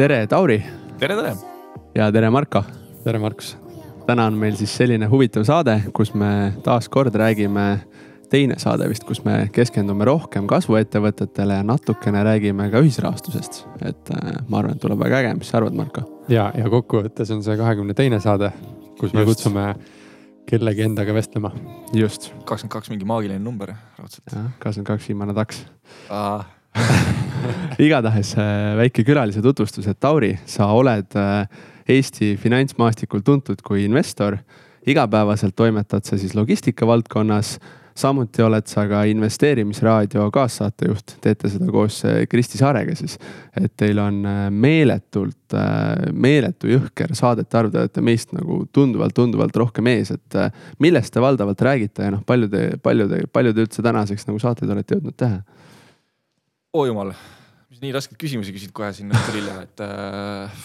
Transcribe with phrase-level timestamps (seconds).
[0.00, 0.56] tere, Tauri.
[0.98, 1.34] tere, tere.
[1.94, 2.62] ja tere, Marko.
[3.04, 3.50] tere, Markus.
[4.06, 7.64] täna on meil siis selline huvitav saade, kus me taaskord räägime,
[8.32, 13.66] teine saade vist, kus me keskendume rohkem kasvuettevõtetele ja natukene räägime ka ühisrahastusest.
[13.84, 16.06] et äh, ma arvan, et tuleb väga äge, mis sa arvad, Marko?
[16.32, 18.48] ja, ja kokkuvõttes on see kahekümne teine saade,
[19.02, 19.34] kus me Just.
[19.34, 19.66] kutsume
[20.48, 21.52] kellegi endaga vestlema.
[21.92, 22.30] just.
[22.48, 24.24] kakskümmend kaks mingi maagiline number raudselt.
[24.32, 25.60] jah, kakskümmend kaks viimane taks
[27.86, 34.38] igatahes äh, väike külalise tutvustus, et Tauri, sa oled äh, Eesti finantsmaastikul tuntud kui investor.
[34.86, 37.58] igapäevaselt toimetad sa siis logistika valdkonnas.
[37.94, 43.18] samuti oled sa ka investeerimisraadio kaassaatejuht, teete seda koos äh, Kristi Saarega siis.
[43.60, 45.56] et teil on meeletult,
[46.12, 50.38] meeletu jõhker saadete arv, te olete meist nagu tunduvalt, tunduvalt rohkem ees, et
[50.78, 54.38] millest te valdavalt räägite ja noh, palju te, palju te, palju te üldse tänaseks nagu
[54.38, 55.42] saateid olete jõudnud teha?
[56.76, 57.14] Oo jumal,
[57.80, 60.60] nii raskeid küsimusi küsid kohe sinna tulile, et äh,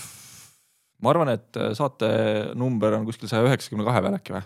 [1.02, 2.10] ma arvan, et saate
[2.58, 4.44] number on kuskil saja üheksakümne kahe peal äkki või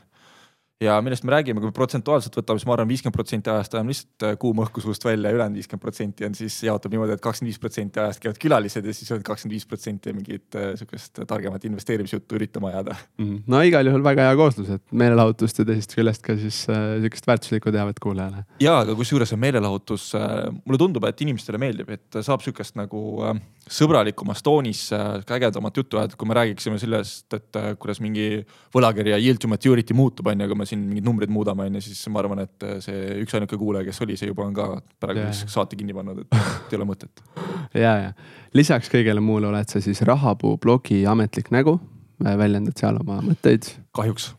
[0.84, 3.92] ja millest me räägime, kui me protsentuaalselt võtame, siis ma arvan, viiskümmend protsenti ajast ajame
[3.92, 7.52] lihtsalt äh, kuum õhku suust välja, ülejäänud viiskümmend protsenti on siis jaotub niimoodi, et kakskümmend
[7.52, 11.68] viis protsenti ajast käivad külalised ja siis on kakskümmend viis protsenti mingit äh, sihukest targemat
[11.68, 13.44] investeerimisjuttu üritama ajada mm..
[13.52, 17.28] no igal juhul väga hea kooslus, et meelelahutust ja teisest küljest ka siis äh, sihukest
[17.28, 18.46] väärtuslikku teavet kuulajale.
[18.64, 23.04] ja, aga kusjuures see meelelahutus äh,, mulle tundub, et inimestele meeldib, et saab sihukest nagu
[23.28, 23.36] äh,
[23.70, 28.42] sõbralikumas toonis äh, ägedamat juttu ajada, kui me räägiksime sellest, et äh, kuidas mingi
[28.76, 31.84] võlakirja yield to maturity muutub, on ju, kui me siin mingeid numbreid muudame, on ju,
[31.90, 34.68] siis ma arvan, et see üksainuke kuulaja, kes oli, see juba on ka
[35.02, 35.46] praegu yeah.
[35.54, 37.24] saate kinni pannud, et ei ole mõtet.
[37.86, 38.12] ja, ja
[38.58, 41.78] lisaks kõigele muule oled sa siis Rahapuu blogi ametlik nägu,
[42.20, 43.70] väljendad seal oma mõtteid.
[43.96, 44.32] kahjuks,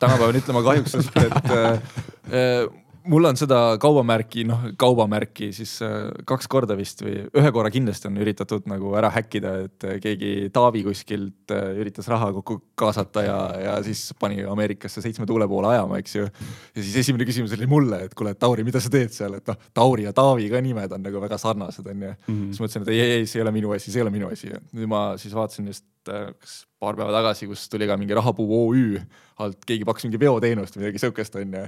[0.00, 2.68] täna pean ütlema kahjuks, sest et äh,
[3.08, 8.08] mul on seda kaubamärki, noh kaubamärki siis äh, kaks korda vist või ühe korra kindlasti
[8.10, 13.24] on üritatud nagu ära häkkida, et äh, keegi Taavi kuskilt äh, üritas raha kokku kaasata
[13.26, 16.26] ja, ja siis pani Ameerikasse seitsme tuule poole ajama, eks ju.
[16.28, 19.60] ja siis esimene küsimus oli mulle, et kuule, Tauri, mida sa teed seal, et noh,
[19.74, 22.16] Tauri ja Taavi ka nimed on nagu väga sarnased, on ju mm.
[22.26, 22.48] -hmm.
[22.50, 24.52] siis mõtlesin, et ei, ei, see ei ole minu asi, see ei ole minu asi
[24.72, 29.00] nüüd ma siis vaatasin just kas paar päeva tagasi, kus tuli ka mingi rahapuu OÜ
[29.44, 31.64] alt, keegi pakkus mingi veoteenust või midagi sihukest, on ju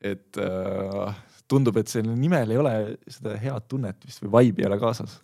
[0.00, 1.14] et äh,
[1.48, 2.74] tundub, et sellel nimel ei ole
[3.10, 5.18] seda head tunnet vist või vibe'i ei ole kaasas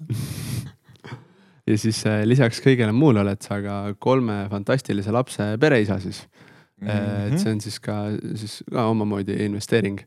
[1.69, 6.25] ja siis äh, lisaks kõigele muule oled sa ka kolme fantastilise lapse pereisa siis
[6.81, 6.89] mm.
[6.89, 7.27] -hmm.
[7.29, 8.01] et see on siis ka,
[8.35, 10.03] siis ka omamoodi investeering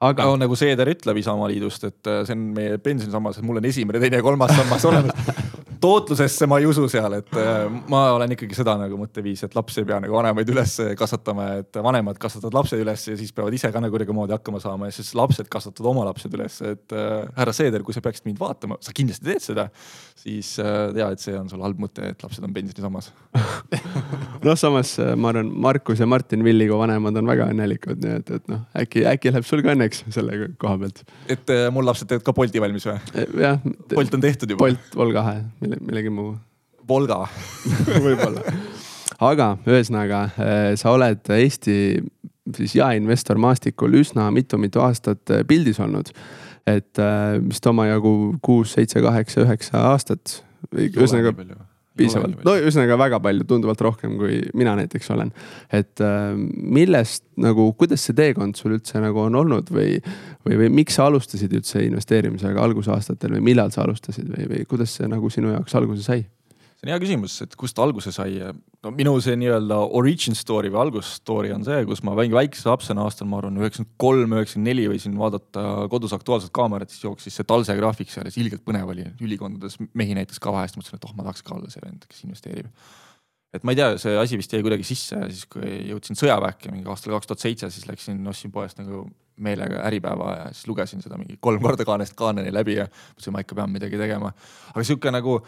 [0.00, 0.36] aga no,.
[0.38, 4.20] nagu Seeder ütleb Isamaaliidust, et äh, see on meie pensionisammas, et mul on esimene, teine
[4.20, 5.32] ja kolmas sammas olemas
[5.80, 9.78] tootlusesse ma ei usu seal, et äh, ma olen ikkagi seda nagu mõtteviisi, et laps
[9.80, 13.70] ei pea nagu vanemaid üles kasvatama, et vanemad kasvatavad lapsed üles ja siis peavad ise
[13.74, 17.54] ka nagu kuidagimoodi hakkama saama ja siis lapsed kasvatavad oma lapsed üles, et äh, härra
[17.56, 19.68] Seeder, kui sa peaksid mind vaatama, sa kindlasti teed seda,
[20.18, 23.10] siis äh, tea, et see on sul halb mõte, et lapsed on pensionisammas
[24.46, 28.34] noh, samas äh, ma arvan, Markus ja Martin Villigo vanemad on väga õnnelikud, nii et,
[28.40, 31.04] et noh, äkki, äkki läheb sul ka õnneks selle koha pealt.
[31.30, 32.98] et äh, mul lapsed teevad ka Bolti valmis või?
[33.42, 33.62] jah.
[33.94, 34.66] Bolt on tehtud juba?
[34.66, 36.34] Bolt, Vol2 mille, millegi muu.
[36.88, 37.26] Volga
[38.06, 38.42] võib-olla.
[39.20, 41.78] aga ühesõnaga, äh, sa oled Eesti
[42.56, 46.12] siis jaeinvestor maastikul üsna mitu-mitu aastat äh, pildis olnud.
[46.68, 50.42] et äh, vist omajagu kuus, seitse, kaheksa, üheksa aastat.
[50.72, 51.34] ühesõnaga
[51.98, 55.32] piisavalt, no ühesõnaga väga palju, tunduvalt rohkem kui mina näiteks olen.
[55.74, 56.02] et
[56.78, 59.98] millest nagu, kuidas see teekond sul üldse nagu on olnud või,
[60.46, 64.96] või, või miks sa alustasid üldse investeerimisega algusaastatel või millal sa alustasid või, või kuidas
[64.98, 66.26] see nagu sinu jaoks alguse sai?
[66.78, 68.38] See on hea küsimus, et kust alguse sai.
[68.86, 73.02] no minu see nii-öelda origin story või algusstory on see, kus ma mingi väikese lapsena
[73.08, 77.48] aastal, ma arvan, üheksakümmend kolm, üheksakümmend neli võisin vaadata kodus Aktuaalset Kaamerat, siis jooksis see
[77.48, 79.08] Talse graafik seal ja siis ilgelt põnev oli.
[79.24, 82.24] ülikondades mehi näiteks ka vahest, mõtlesin, et oh, ma tahaks ka olla see vend, kes
[82.28, 82.70] investeerib
[83.54, 86.70] et ma ei tea, see asi vist jäi kuidagi sisse ja siis, kui jõudsin sõjaväkke
[86.72, 89.06] mingi aastal kaks tuhat seitse, siis läksin, ostsin poest nagu
[89.40, 93.42] meelega Äripäeva ja siis lugesin seda mingi kolm korda kaanest kaaneni läbi ja mõtlesin, ma
[93.44, 94.32] ikka pean midagi tegema.
[94.74, 95.38] aga sihuke nagu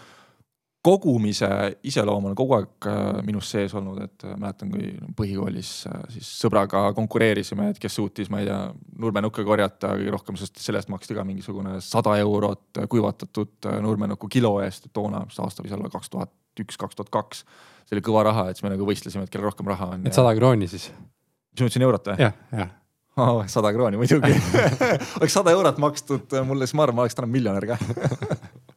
[0.82, 1.48] kogumise
[1.84, 6.30] iseloom on kogu aeg äh, minus sees olnud, et äh, mäletan, kui põhikoolis äh, siis
[6.40, 8.60] sõbraga konkureerisime, et kes suutis, ma ei tea,
[9.02, 14.88] nurmenukke korjata kõige rohkem, sest sellest maksti ka mingisugune sada eurot kuivatatud nurmenukku kilo eest,
[14.96, 17.44] toona, mis aasta võis olla, kaks tuhat üks, kaks tuhat kaks
[17.86, 20.04] see oli kõva raha, et siis me nagu võistlesime, et kellel rohkem raha on.
[20.06, 20.90] et sada krooni siis?
[20.90, 22.20] mis ma ütlesin, eurot või?
[22.24, 22.74] jah, jah
[23.20, 23.44] oh,.
[23.50, 24.32] sada krooni muidugi
[25.18, 27.80] oleks sada eurot makstud mulle, siis ma arvan, ma oleks täna miljonär ka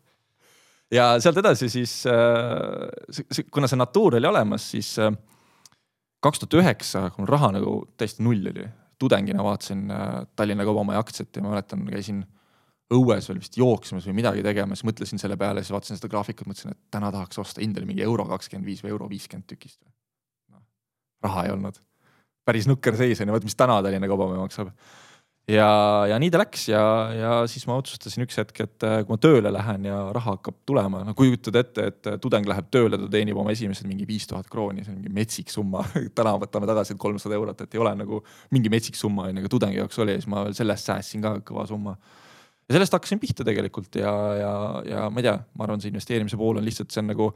[0.94, 5.14] ja sealt edasi siis äh,, kuna see natuur oli olemas, siis äh,
[6.24, 8.68] kaks tuhat üheksa, kui mul raha nagu täiesti null oli,
[9.02, 12.24] tudengina vaatasin äh, Tallinna Kaubamaja aktsiat ja ma mäletan, käisin
[12.94, 16.76] õues veel vist jooksmas või midagi tegemas, mõtlesin selle peale, siis vaatasin seda graafikut, mõtlesin,
[16.76, 19.80] et täna tahaks osta Indeli mingi euro kakskümmend viis või euro viiskümmend tükist
[20.54, 20.62] no,.
[21.24, 21.80] raha ei olnud.
[22.46, 24.70] päris nukker seis on ju, vot mis täna Tallinna Kaubamäe maksab
[25.50, 25.68] ja,
[26.08, 26.82] ja nii ta läks ja,
[27.18, 30.58] ja siis ma otsustasin üks hetk, et äh, kui ma tööle lähen ja raha hakkab
[30.68, 34.28] tulema, no kujutad ette, et äh, tudeng läheb tööle, ta teenib oma esimesed mingi viis
[34.30, 35.84] tuhat krooni, see on mingi metsik summa
[36.18, 38.22] täna võtame tagasi kolmsada eurot, et ei ole nagu
[38.56, 41.26] mingi metsik summa on ju, aga tudengi jaoks oli ja siis ma veel sellest säästsin
[41.26, 41.98] ka kõva summa.
[42.70, 44.54] ja sellest hakkasin pihta tegelikult ja, ja,
[44.88, 47.34] ja ma ei tea, ma arvan, see investeerimise pool on lihtsalt, see on nagu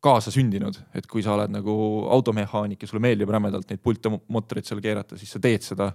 [0.00, 1.74] kaasasündinud, et kui sa oled nagu
[2.16, 5.90] automehaanik ja sulle meeldib rämedalt neid pulte mootoreid seal keerata, siis sa teed seda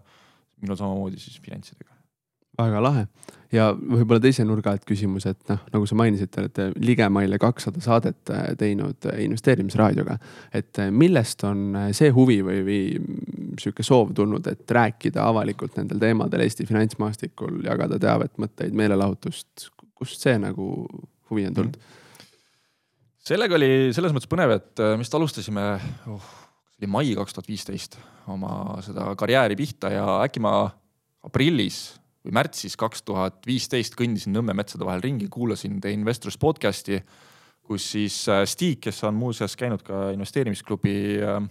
[0.61, 1.91] minul samamoodi siis finantsidega.
[2.57, 3.07] väga lahe
[3.55, 7.81] ja võib-olla teise nurga alt küsimus, et noh, nagu sa mainisid, te olete ligemale kakssada
[7.83, 10.17] saadet äh, teinud äh, investeerimisraadioga.
[10.53, 12.79] et äh, millest on see huvi või, või
[13.61, 20.23] sihuke soov tulnud, et rääkida avalikult nendel teemadel Eesti finantsmaastikul, jagada teavet, mõtteid, meelelahutust, kust
[20.25, 20.71] see nagu
[21.31, 21.83] huvi on tulnud mm?
[21.83, 23.21] -hmm.
[23.31, 25.69] sellega oli selles mõttes põnev, et me vist alustasime
[26.11, 26.33] oh,
[26.75, 30.67] see oli mai kaks tuhat viisteist oma seda karjääri pihta ja äkki ma
[31.23, 31.95] aprillis
[32.25, 36.99] või märtsis kaks tuhat viisteist kõndisin Nõmme metsade vahel ringi, kuulasin The Investors podcast'i,
[37.65, 40.97] kus siis äh, Stig, kes on muuseas käinud ka investeerimisklubi.
[41.21, 41.47] Äh,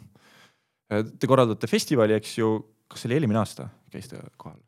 [1.19, 2.51] te korraldate festivali, eks ju,
[2.91, 4.61] kas see oli eelmine aasta, käis ta kohal?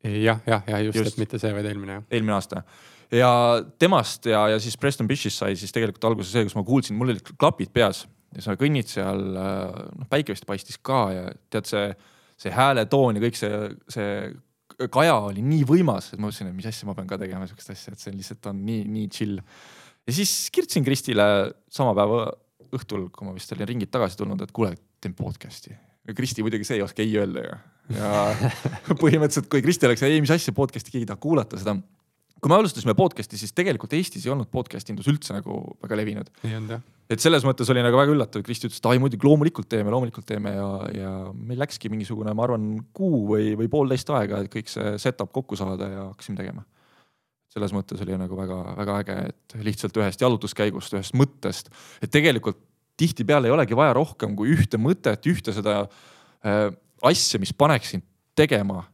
[0.00, 1.98] jah, jah, ja just, just., et mitte see, vaid eelmine.
[2.08, 2.62] eelmine aasta
[3.12, 3.32] ja
[3.78, 7.12] temast ja, ja siis Preston Bishist sai siis tegelikult alguse see, kus ma kuulsin, mul
[7.12, 8.06] olid klapid peas
[8.36, 11.90] ja sa kõnnid seal, äh, noh päike vist paistis ka ja tead, see,
[12.40, 13.58] see hääletoon ja kõik see,
[13.90, 17.48] see kaja oli nii võimas, et ma mõtlesin, et mis asja ma pean ka tegema
[17.48, 19.42] siukest asja, et see lihtsalt on nii, nii chill.
[20.06, 21.26] ja siis kirjutasin Kristile
[21.72, 22.24] sama päeva
[22.76, 25.74] õhtul, kui ma vist olin ringilt tagasi tulnud, et kuule, teen podcast'i.
[26.16, 27.56] Kristi muidugi see ei oska ei öelda ju.
[27.98, 28.12] ja
[29.02, 31.76] põhimõtteliselt, kui Kristi oleks, ei, mis asja podcast'i, keegi ei taha kuulata seda
[32.40, 36.32] kui me alustasime podcast'i, siis tegelikult Eestis ei olnud podcast indus üldse nagu väga levinud.
[36.46, 36.82] ei olnud jah.
[37.12, 40.26] et selles mõttes oli nagu väga üllatav, Kristi ütles, et ai muidugi loomulikult teeme, loomulikult
[40.28, 44.72] teeme ja, ja meil läkski mingisugune, ma arvan, kuu või, või poolteist aega, et kõik
[44.72, 46.64] see setup kokku saada ja hakkasime tegema.
[47.50, 52.60] selles mõttes oli nagu väga-väga äge, et lihtsalt ühest jalutuskäigust, ühest mõttest, et tegelikult
[53.00, 55.82] tihtipeale ei olegi vaja rohkem kui ühte mõtet, ühte seda
[56.44, 56.70] äh,
[57.02, 58.06] asja, mis paneks sind
[58.38, 58.84] tegema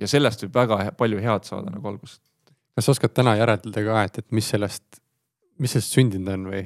[0.00, 2.22] ja sellest võib väga palju head saada nagu algusest
[2.76, 5.00] kas oskad täna järeldada ka, et, et mis sellest,
[5.62, 6.62] mis sellest sündinud on või,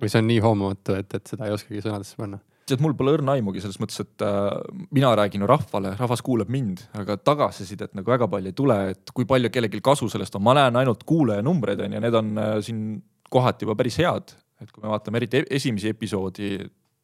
[0.00, 2.42] või see on nii hoomamatu, et, et seda ei oskagi sõnadesse panna?
[2.68, 4.50] tead, mul pole õrna aimugi selles mõttes, et äh,
[4.92, 9.12] mina räägin ju rahvale, rahvas kuulab mind, aga tagasisidet nagu väga palju ei tule, et
[9.16, 12.50] kui palju kellelgi kasu sellest on, ma näen ainult kuulajanumbreid on ju, need on äh,
[12.64, 12.82] siin
[13.32, 14.36] kohati juba päris head.
[14.58, 16.56] et kui me vaatame eriti e-, esimesi episoodi,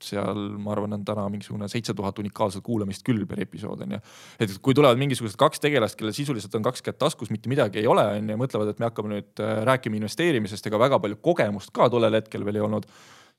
[0.02, 4.00] seal ma arvan, on täna mingisugune seitse tuhat unikaalset kuulamist küll per episood on ju.
[4.40, 7.86] et kui tulevad mingisugused kaks tegelast, kellel sisuliselt on kaks kätt taskus, mitte midagi ei
[7.90, 11.72] ole, on ju, mõtlevad, et me hakkame nüüd äh, rääkima investeerimisest, ega väga palju kogemust
[11.74, 12.88] ka tollel hetkel veel ei olnud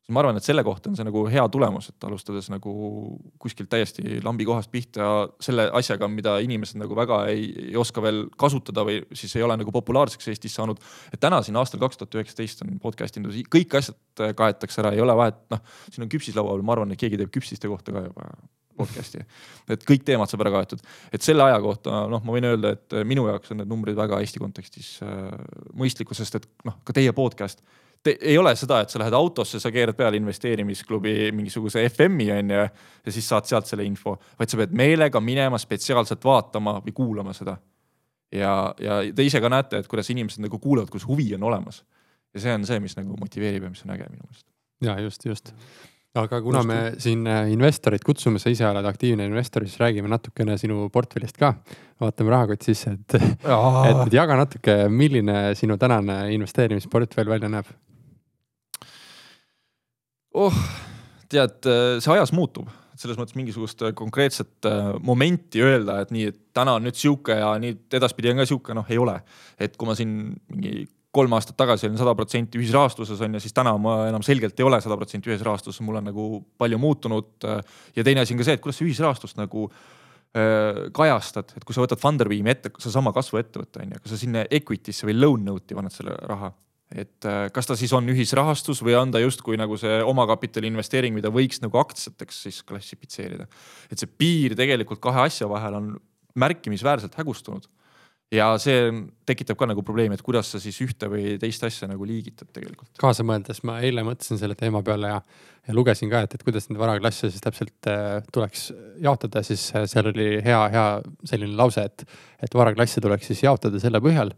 [0.06, 2.74] siis ma arvan, et selle kohta on see nagu hea tulemus, et alustades nagu
[3.42, 5.08] kuskilt täiesti lambi kohast pihta
[5.42, 9.58] selle asjaga, mida inimesed nagu väga ei, ei oska veel kasutada või siis ei ole
[9.58, 10.78] nagu populaarseks Eestis saanud.
[11.14, 15.02] et täna siin aastal kaks tuhat üheksateist on podcast indus, kõik asjad kaetakse ära, ei
[15.02, 17.96] ole vahet, noh, siin on küpsis laua peal, ma arvan, et keegi teeb küpsiste kohta
[17.96, 18.30] ka juba
[18.78, 19.24] podcast'i.
[19.72, 20.84] et kõik teemad saab ära kaetud,
[21.14, 24.20] et selle aja kohta noh, ma võin öelda, et minu jaoks on need numbrid väga
[24.22, 25.34] Eesti kontekstis äh,
[25.74, 27.64] mõistlikud, sest et noh, ka teie podcast
[28.06, 32.60] te, ei ole seda, et sa lähed autosse, sa keerad peale investeerimisklubi mingisuguse FM-i onju
[32.60, 37.34] ja siis saad sealt selle info, vaid sa pead meelega minema spetsiaalselt vaatama või kuulama
[37.38, 37.58] seda.
[38.36, 41.84] ja, ja te ise ka näete, et kuidas inimesed nagu kuulavad, kus huvi on olemas.
[42.34, 44.48] ja see on see, mis nagu motiveerib ja mis on äge minu meelest.
[44.84, 45.54] ja just, just
[46.16, 46.68] aga kuna just.
[46.68, 51.40] me siin äh, investoreid kutsume, sa ise oled aktiivne investor, siis räägime natukene sinu portfellist
[51.42, 51.56] ka.
[52.02, 57.74] vaatame rahakott sisse, et, et jaga natuke, milline sinu tänane investeerimisportfell välja näeb
[60.36, 60.58] oh,
[61.32, 66.28] tead, äh, see ajas muutub, selles mõttes mingisugust äh, konkreetset äh, momenti öelda, et nii,
[66.32, 69.18] et täna on nüüd sihuke ja nii edaspidi on ka sihuke, noh, ei ole.
[69.60, 73.56] et kui ma siin mingi kolm aastat tagasi olin sada protsenti ühisrahastuses on ju, siis
[73.56, 76.26] täna ma enam selgelt ei ole sada protsenti ühisrahastuses, mul on nagu
[76.60, 77.48] palju muutunud.
[77.96, 81.78] ja teine asi on ka see, et kuidas sa ühisrahastust nagu äh, kajastad, et kui
[81.78, 85.80] sa võtad Funderbeami ette, seesama kasvuettevõte on ju, kas sa sinna equity'sse või loan note'i
[85.80, 86.52] paned selle raha
[86.94, 91.16] et äh, kas ta siis on ühisrahastus või on ta justkui nagu see omakapitali investeering,
[91.18, 93.48] mida võiks nagu aktsiateks siis klassifitseerida.
[93.90, 95.96] et see piir tegelikult kahe asja vahel on
[96.36, 97.66] märkimisväärselt hägustunud.
[98.34, 98.90] ja see
[99.26, 102.92] tekitab ka nagu probleemi, et kuidas sa siis ühte või teist asja nagu liigitad tegelikult.
[103.02, 105.20] kaasa mõeldes ma eile mõtlesin selle teema peale ja,
[105.66, 108.70] ja lugesin ka, et, et kuidas neid varaklasse siis täpselt äh, tuleks
[109.02, 110.86] jaotada, siis äh, seal oli hea, hea
[111.26, 112.06] selline lause, et,
[112.46, 114.36] et varaklasse tuleks siis jaotada selle põhjal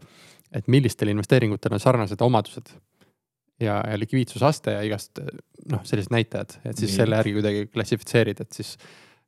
[0.54, 2.70] et millistel investeeringutel on sarnased omadused
[3.60, 5.20] ja, ja likviidsusaste ja igast
[5.68, 6.96] noh, sellised näitajad, et siis Nii.
[7.02, 8.74] selle järgi kuidagi klassifitseerida, et siis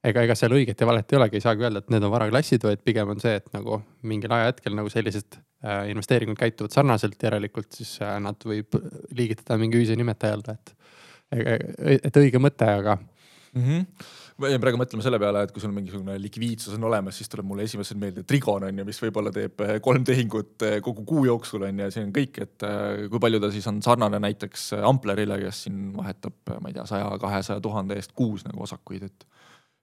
[0.06, 2.64] ega, ega seal õiget ja valet ei olegi, ei saagi öelda, et need on varaklassid,
[2.64, 7.80] vaid pigem on see, et nagu mingil ajahetkel nagu sellised äh, investeeringud käituvad sarnaselt, järelikult
[7.80, 8.78] siis äh, nad võib
[9.16, 10.74] liigitada mingi ühise nimetaja alla, et,
[12.00, 13.62] et õige mõte, aga mm.
[13.62, 17.30] -hmm ma jäin praegu mõtlema selle peale, et kui sul mingisugune likviidsus on olemas, siis
[17.32, 21.04] tuleb mulle esimesena meelde Trigon on ju, mis võib-olla teeb äh, kolm tehingut äh, kogu
[21.09, 22.66] kuu jooksul on ju, see on kõik, et
[23.12, 27.11] kui palju ta siis on sarnane näiteks Amplerile, kes siin vahetab, ma ei tea, saja,
[27.23, 29.28] kahesaja tuhande eest kuus nagu osakuid, et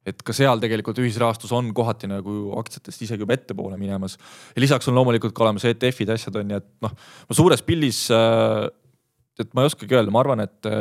[0.07, 4.15] et ka seal tegelikult ühisrahastus on kohati nagu aktsiatest isegi juba ettepoole minemas.
[4.55, 6.93] ja lisaks on loomulikult ka olemas ETF-id ja asjad on ju, et noh,
[7.35, 8.05] suures pildis,
[9.43, 10.71] et ma ei oskagi öelda, ma arvan, et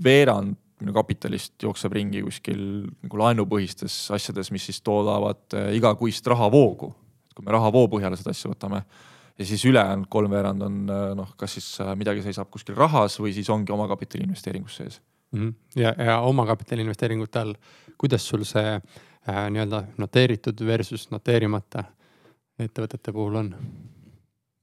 [0.00, 2.62] veerand minu kapitalist jookseb ringi kuskil
[3.04, 6.94] nagu laenupõhistes asjades, mis siis toodavad äh, igakuist rahavoogu.
[7.34, 8.82] kui me rahavoo põhjal seda asja võtame
[9.38, 10.80] ja siis ülejäänud kolmveerand on
[11.16, 15.00] noh, kas siis midagi seisab kuskil rahas või siis ongi omakapitali investeeringus sees
[15.32, 15.40] mm.
[15.40, 15.54] -hmm.
[15.80, 17.54] ja, ja omakapitali investeeringute all
[17.98, 21.84] kuidas sul see äh, nii-öelda noteeritud versus noteerimata
[22.58, 23.54] ettevõtete puhul on?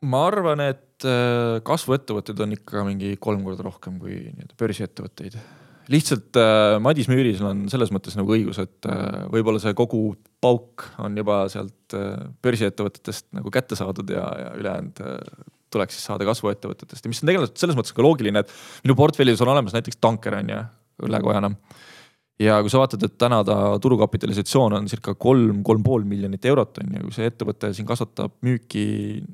[0.05, 1.05] ma arvan, et
[1.63, 5.37] kasvuettevõtteid on ikka mingi kolm korda rohkem kui nii-öelda börsiettevõtteid.
[5.91, 10.01] Lihtsalt äh, Madis Müürisel on selles mõttes nagu õigus, et äh, võib-olla see kogu
[10.43, 16.07] pauk on juba sealt äh, börsiettevõtetest nagu kätte saadud ja, ja ülejäänud äh, tuleks siis
[16.09, 18.51] saada kasvuettevõtetest ja mis on tegelikult selles mõttes ka loogiline, et
[18.85, 20.63] minu portfellis on olemas näiteks tanker on ju,
[21.07, 21.51] õllekojana
[22.41, 26.81] ja kui sa vaatad, et täna ta turukapitalisatsioon on circa kolm, kolm pool miljonit eurot
[26.83, 28.85] on ju, kui see ettevõte siin kasvatab müüki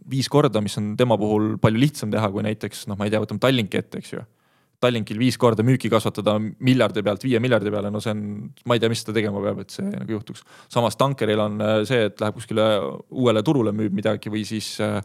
[0.09, 3.21] viis korda, mis on tema puhul palju lihtsam teha kui näiteks noh, ma ei tea,
[3.23, 4.23] võtame Tallinki ette, eks ju.
[4.83, 8.23] Tallinkil viis korda müüki kasvatada miljardi pealt viie miljardi peale, no see on,
[8.67, 10.43] ma ei tea, mis ta tegema peab, et see nagu juhtuks.
[10.73, 12.67] samas tankeril on äh, see, et läheb kuskile
[13.09, 14.99] uuele turule, müüb midagi või siis äh,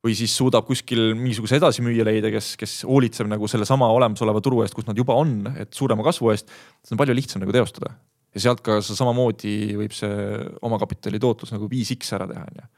[0.00, 4.76] või siis suudab kuskil mingisuguse edasimüüja leida, kes, kes hoolitseb nagu sellesama olemasoleva turu eest,
[4.76, 6.48] kus nad juba on, et suurema kasvu eest.
[6.86, 7.92] see on palju lihtsam nagu teostada
[8.34, 12.68] ja sealt ka samamoodi võib see omakapitali tootlus nagu viis X ära teha, on ju.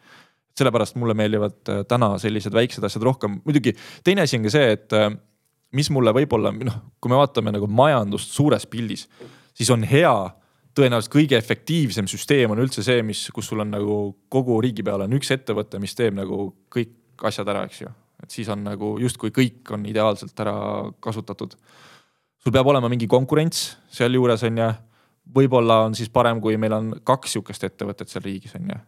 [0.59, 4.75] sellepärast mulle meeldivad äh, täna sellised väiksed asjad rohkem, muidugi teine asi on ka see,
[4.79, 4.99] et
[5.73, 9.07] mis mulle võib-olla noh, kui me vaatame nagu majandust suures pildis,
[9.57, 10.15] siis on hea
[10.77, 13.97] tõenäoliselt kõige efektiivsem süsteem on üldse see, mis, kus sul on nagu
[14.33, 17.91] kogu riigi peal on üks ettevõte, mis teeb nagu kõik asjad ära, eks ju.
[18.23, 20.55] et siis on nagu justkui kõik on ideaalselt ära
[21.01, 21.57] kasutatud.
[22.39, 24.71] sul peab olema mingi konkurents sealjuures on ju.
[25.35, 28.81] võib-olla on siis parem, kui meil on kaks sihukest ettevõtet seal riigis on ju.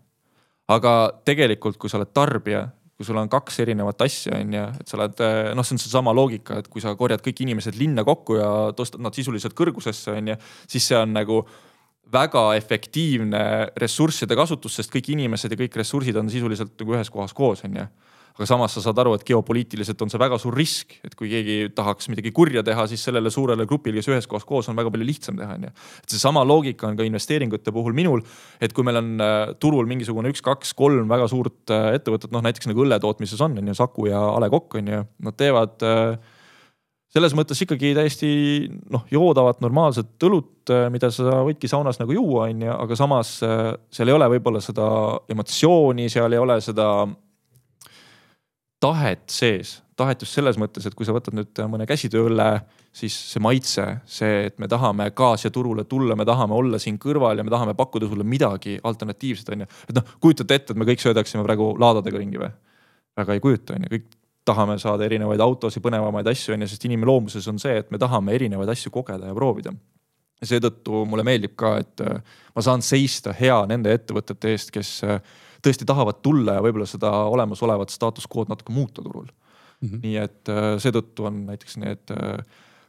[0.69, 2.69] aga tegelikult, kui sa oled tarbija,
[3.05, 5.21] kui sul on kaks erinevat asja, on ju, et sa oled,
[5.59, 9.05] noh, see on seesama loogika, et kui sa korjad kõik inimesed linna kokku ja tõstad
[9.05, 10.39] nad sisuliselt kõrgusesse, on ju,
[10.73, 11.43] siis see on nagu
[12.15, 13.45] väga efektiivne
[13.81, 17.77] ressursside kasutus, sest kõik inimesed ja kõik ressursid on sisuliselt nagu ühes kohas koos, on
[17.83, 17.87] ju
[18.35, 21.69] aga samas sa saad aru, et geopoliitiliselt on see väga suur risk, et kui keegi
[21.75, 25.07] tahaks midagi kurja teha, siis sellele suurele grupile, kes ühes kohas koos on, väga palju
[25.07, 25.73] lihtsam teha, on ju.
[26.03, 28.25] et seesama loogika on ka investeeringute puhul minul,
[28.59, 32.43] et kui meil on äh, turul mingisugune üks, kaks, kolm väga suurt äh, ettevõtet, noh
[32.43, 35.87] näiteks nagu õlletootmises on, on ju, Saku ja A Le Coq on ju, nad teevad
[35.87, 36.19] äh,
[37.15, 38.29] selles mõttes ikkagi täiesti
[38.91, 44.11] noh, joodavat normaalset õlut, mida sa võidki saunas nagu juua, on ju, aga samas seal
[44.11, 44.89] ei ole võib-olla seda
[45.31, 46.89] emotsiooni, seal ei ole seda
[48.83, 52.49] tahet sees, tahet just selles mõttes, et kui sa võtad nüüd mõne käsitööõlle,
[52.95, 56.99] siis see maitse, see, et me tahame ka siia turule tulla, me tahame olla siin
[57.03, 59.71] kõrval ja me tahame pakkuda sulle midagi alternatiivset, on ju.
[59.89, 62.53] et noh, kujutate ette, et me kõik söödaksime praegu laadadega ringi või?
[63.15, 64.07] väga ei kujuta, on ju, kõik
[64.45, 68.01] tahame saada erinevaid autosid, põnevamaid asju, on ju, sest inimese loomuses on see, et me
[68.03, 69.73] tahame erinevaid asju kogeda ja proovida
[70.45, 74.91] seetõttu mulle meeldib ka, et ma saan seista hea nende ettevõtete eest, kes
[75.65, 79.89] tõesti tahavad tulla ja võib-olla seda olemasolevat staatus quo'd natuke muuta turul mm.
[79.89, 80.01] -hmm.
[80.05, 82.41] nii et äh, seetõttu on näiteks need äh,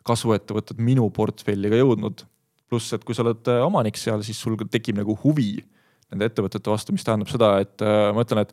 [0.05, 2.25] kasvuettevõtted minu portfelli ka jõudnud.
[2.69, 5.63] pluss, et kui sa oled äh, omanik seal, siis sul tekib nagu huvi
[6.11, 7.81] nende ettevõtete vastu, mis tähendab seda, et
[8.13, 8.51] ma ütlen, et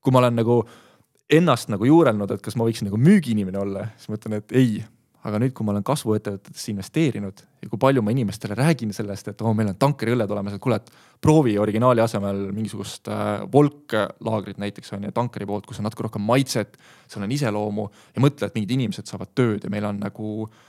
[0.00, 0.62] kui ma olen nagu
[1.30, 4.78] ennast nagu juurelnud, et kas ma võiksin nagu müügiinimene olla, siis ma ütlen, et ei,
[5.28, 9.42] aga nüüd, kui ma olen kasvuettevõtetesse investeerinud ja kui palju ma inimestele räägin sellest, et
[9.44, 14.60] oo oh,, meil on tankeriõlled olemas, et kuule, et proovi originaali asemel mingisugust äh, volklaagrit
[14.62, 18.48] näiteks on ju tankeri poolt, kus on natuke rohkem maitset, seal on iseloomu ja mõtle,
[18.48, 20.64] et mingid inimesed saavad tööd ja meil on nagu äh,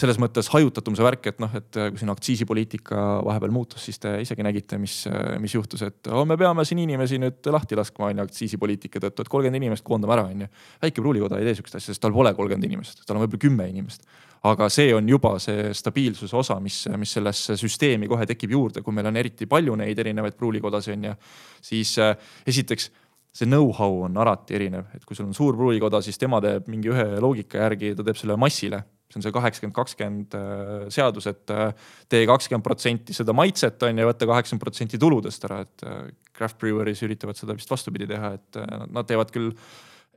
[0.00, 4.00] selles mõttes hajutatum see värk, et noh, et äh, kui siin aktsiisipoliitika vahepeal muutus, siis
[4.02, 7.78] te isegi nägite, mis, äh, mis juhtus, et oh, me peame siin inimesi nüüd lahti
[7.78, 10.50] laskma on ju aktsiisipoliitika tõttu, et kolmkümmend inimest koondame ära, on ju.
[10.82, 13.68] väike pruulikoda ei tee sihukest asja, sest tal pole kolmkümmend inimest, tal on võib-olla kümme
[13.74, 14.08] inimest.
[14.48, 18.94] aga see on juba see stabiilsuse osa, mis, mis sellesse süsteemi kohe tekib juurde, kui
[18.94, 21.14] meil on eriti palju neid erinevaid pruulikodasid on ju.
[21.62, 22.90] siis äh, esiteks
[23.32, 26.90] see know-how on alati erinev, et kui sul on suur pruulikoda, siis tema teeb mingi
[26.92, 28.82] ühe loogika järgi, ta teeb selle massile
[29.12, 31.72] see on see kaheksakümmend, kakskümmend äh, seadus, et äh,
[32.12, 36.58] tee kakskümmend protsenti seda maitset on ju, võta kaheksakümmend protsenti tuludest ära, et äh, craft
[36.62, 38.60] breweries üritavad seda vist vastupidi teha, et
[38.92, 39.52] nad teevad küll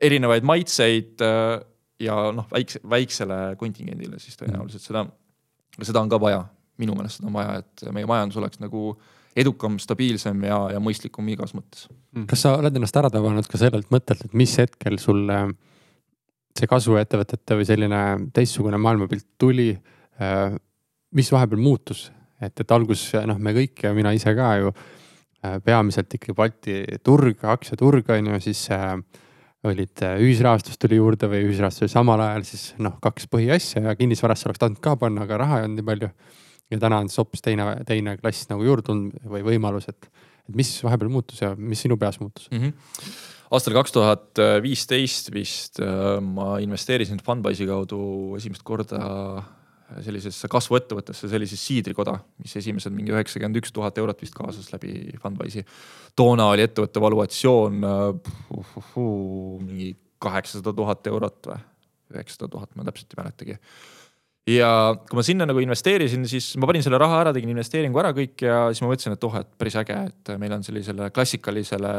[0.03, 1.21] erinevaid maitseid
[2.03, 5.05] ja noh, väikse, väiksele kontingendile siis tõenäoliselt seda,
[5.81, 6.41] seda on ka vaja,
[6.81, 8.93] minu meelest seda on vaja, et meie majandus oleks nagu
[9.35, 11.89] edukam, stabiilsem ja, ja mõistlikum igas mõttes.
[12.31, 15.55] kas sa oled ennast ära tabanud ka sellelt mõttelt, et mis hetkel sulle äh,
[16.55, 18.01] see kasvuettevõtete või selline
[18.35, 19.73] teistsugune maailmapilt tuli.
[20.21, 20.55] Äh,
[21.15, 22.09] mis vahepeal muutus,
[22.43, 26.79] et, et alguses noh, me kõik ja mina ise ka ju äh, peamiselt ikkagi Balti
[27.03, 28.97] turg, aktsiaturg on ju, siis äh,
[29.65, 33.95] olid äh, ühisrahastus tuli juurde või ühisrahastus oli samal ajal siis noh, kaks põhiasja ja
[33.99, 36.09] kinnisvarasse oleks tahtnud ka panna, aga raha ei olnud nii palju.
[36.73, 40.09] ja täna on siis hoopis teine, teine klass nagu juurde tulnud või võimalus, et,
[40.49, 42.61] et mis vahepeal muutus ja mis sinu peas muutus mm?
[42.61, 47.99] -hmm aastal kaks tuhat viisteist vist äh, ma investeerisin Funwise'i kaudu
[48.39, 49.03] esimest korda
[50.01, 55.65] sellisesse kasvuettevõttesse, siis Siidrikoda, mis esimesed mingi üheksakümmend üks tuhat eurot vist kaasas läbi Funwise'i.
[56.17, 61.59] toona oli ettevõtte valuatsioon uh, uh, uh, mingi kaheksasada tuhat eurot või,
[62.15, 63.59] üheksasada tuhat, ma täpselt ei mäletagi
[64.55, 64.71] ja
[65.05, 68.45] kui ma sinna nagu investeerisin, siis ma panin selle raha ära, tegin investeeringu ära kõik
[68.45, 71.93] ja siis ma mõtlesin, et oh, et päris äge, et meil on sellisele klassikalisele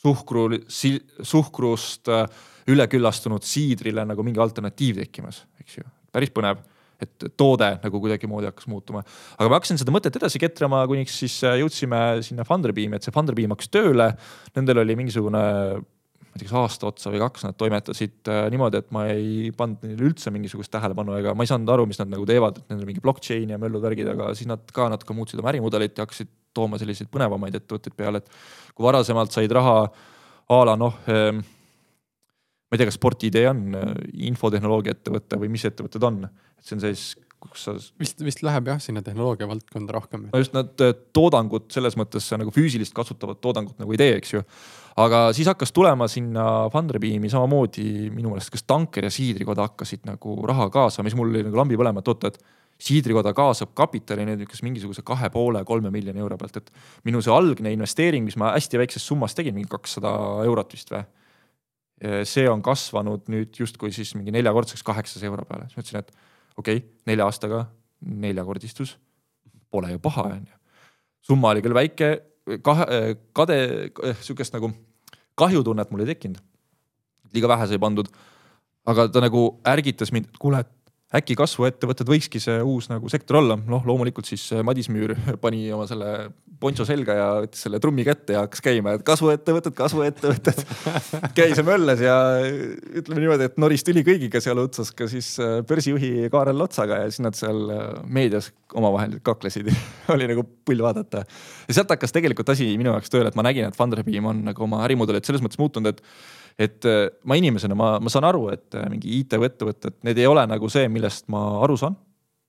[0.00, 2.26] suhkru, suhkrust äh,
[2.70, 6.60] üleküllastunud siidrile nagu mingi alternatiiv tekkimas, eks ju, päris põnev
[7.00, 9.00] et toode nagu kuidagimoodi hakkas muutuma.
[9.38, 13.14] aga ma hakkasin seda mõtet edasi ketrama, kuniks siis äh, jõudsime sinna Funderbeami, et see
[13.14, 14.10] Funderbeam hakkas tööle.
[14.56, 15.40] Nendel oli mingisugune,
[15.80, 19.48] ma ei tea, kas aasta otsa või kaks nad toimetasid äh, niimoodi, et ma ei
[19.56, 22.74] pannud neile üldse mingisugust tähelepanu ega ma ei saanud aru, mis nad nagu teevad, et
[22.74, 26.04] nendel mingi blockchain ja möllud värgid, aga siis nad ka natuke muutsid oma ärimudelit ja
[26.04, 29.80] hakkasid tooma selliseid põnevamaid ettevõtteid peale, et kui varasemalt said raha
[30.50, 33.90] a la noh eh,, ma ei tea, kas Sportidee on eh,
[34.30, 37.10] infotehnoloogia ettevõte või mis ettevõtted on, et see on siis
[37.40, 37.74] kus sa.
[38.00, 40.28] vist, vist läheb jah sinna tehnoloogia valdkonda rohkem.
[40.32, 44.34] no just nad eh, toodangut selles mõttes nagu füüsilist kasutavat toodangut nagu ei tee, eks
[44.34, 44.44] ju.
[45.00, 50.36] aga siis hakkas tulema sinna Funderbeami samamoodi minu meelest, kas Tanker ja Siidrikoda hakkasid nagu
[50.48, 52.42] raha kaasama, siis mul oli nagu lambi põlema, et oot, et
[52.80, 56.70] siidrikoda kaasab kapitali nüüd kas mingisuguse kahe poole, kolme miljoni euro pealt, et
[57.08, 60.12] minu see algne investeering, mis ma hästi väikses summas tegin, mingi kakssada
[60.48, 61.04] eurot vist või.
[62.24, 66.56] see on kasvanud nüüd justkui siis mingi neljakordseks kaheksasaja euro peale, siis ma ütlesin, et
[66.56, 67.66] okei okay,, nelja aastaga
[68.00, 68.94] neljakordistus,
[69.70, 70.56] pole ju paha, on ju.
[71.28, 72.08] summa oli küll väike,
[72.64, 73.58] kahe, kade,
[74.24, 74.72] sihukest nagu
[75.36, 76.40] kahjutunnet mul ei tekkinud.
[77.34, 78.08] liiga vähe sai pandud.
[78.86, 80.79] aga ta nagu ärgitas mind, kuule, et
[81.16, 85.64] äkki kasvuettevõtted võikski see uus nagu sektor olla, noh loomulikult siis äh, Madis Müür pani
[85.74, 90.60] oma selle poncho selga ja võttis selle trummi kätte ja hakkas käima, et kasvuettevõtted, kasvuettevõtted.
[91.38, 92.16] Käis ja möllas ja
[93.00, 97.08] ütleme niimoodi, et noris tuli kõigiga seal otsas ka siis äh, börsijuhi Kaarel Lotsaga ja
[97.10, 99.72] siis nad seal äh, meedias omavahel kaklesid.
[100.14, 101.24] Oli nagu pull vaadata.
[101.66, 104.68] ja sealt hakkas tegelikult asi minu jaoks tööle, et ma nägin, et Funderbeam on nagu
[104.68, 106.04] oma ärimudelit selles mõttes muutunud, et
[106.60, 110.44] et äh, ma inimesena, ma, ma saan aru, et äh, mingi IT-ettevõtted, need ei ole
[110.48, 111.96] nagu see, millest ma aru saan.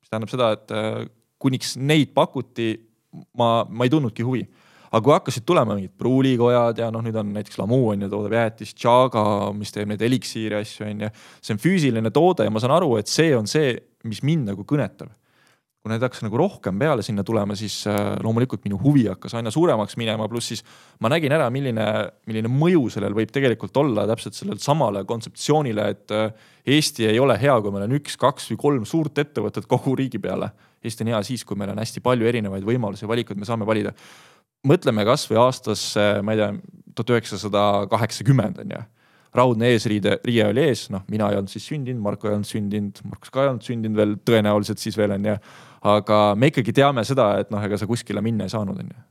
[0.01, 1.05] mis tähendab seda, et äh,
[1.41, 2.73] kuniks neid pakuti,
[3.39, 4.43] ma, ma ei tundnudki huvi.
[4.91, 8.35] aga kui hakkasid tulema mingid pruulikojad ja noh, nüüd on näiteks Lamu on ju, toodab
[8.35, 9.23] jäätist, Chaga,
[9.55, 11.09] mis teeb neid eliksiiri asju on ju.
[11.39, 14.67] see on füüsiline toode ja ma saan aru, et see on see, mis mind nagu
[14.67, 15.13] kõnetab
[15.81, 19.49] kui need hakkas nagu rohkem peale sinna tulema, siis äh, loomulikult minu huvi hakkas aina
[19.53, 20.61] suuremaks minema, pluss siis
[21.01, 21.85] ma nägin ära, milline,
[22.29, 27.33] milline mõju sellel võib tegelikult olla täpselt sellele samale kontseptsioonile, et äh, Eesti ei ole
[27.41, 30.51] hea, kui meil on üks, kaks või kolm suurt ettevõtet kogu riigi peale.
[30.85, 33.65] Eesti on hea siis, kui meil on hästi palju erinevaid võimalusi ja valikuid, me saame
[33.65, 33.95] valida.
[34.69, 36.51] mõtleme kasvõi aastasse, ma ei tea,
[36.93, 38.83] tuhat üheksasada kaheksakümmend on ju
[39.33, 43.01] raudne eesriide, riie oli ees, noh, mina ei olnud siis sündinud, Marko ei olnud sündinud,
[43.07, 45.37] Markus ka ei olnud sündinud veel tõenäoliselt siis veel onju
[45.81, 49.05] aga me ikkagi teame seda, et noh, ega sa kuskile minna ei saanud, on ju.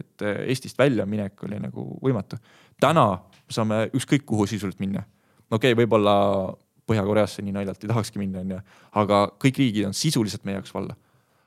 [0.00, 2.38] et eh, Eestist väljaminek oli nagu võimatu.
[2.80, 3.06] täna
[3.50, 5.04] saame ükskõik kuhu sisuliselt minna.
[5.50, 6.16] okei okay,, võib-olla
[6.90, 8.58] Põhja-Koreasse nii naljalt ei tahakski minna, on ju,
[8.98, 10.96] aga kõik riigid on sisuliselt meie jaoks valla.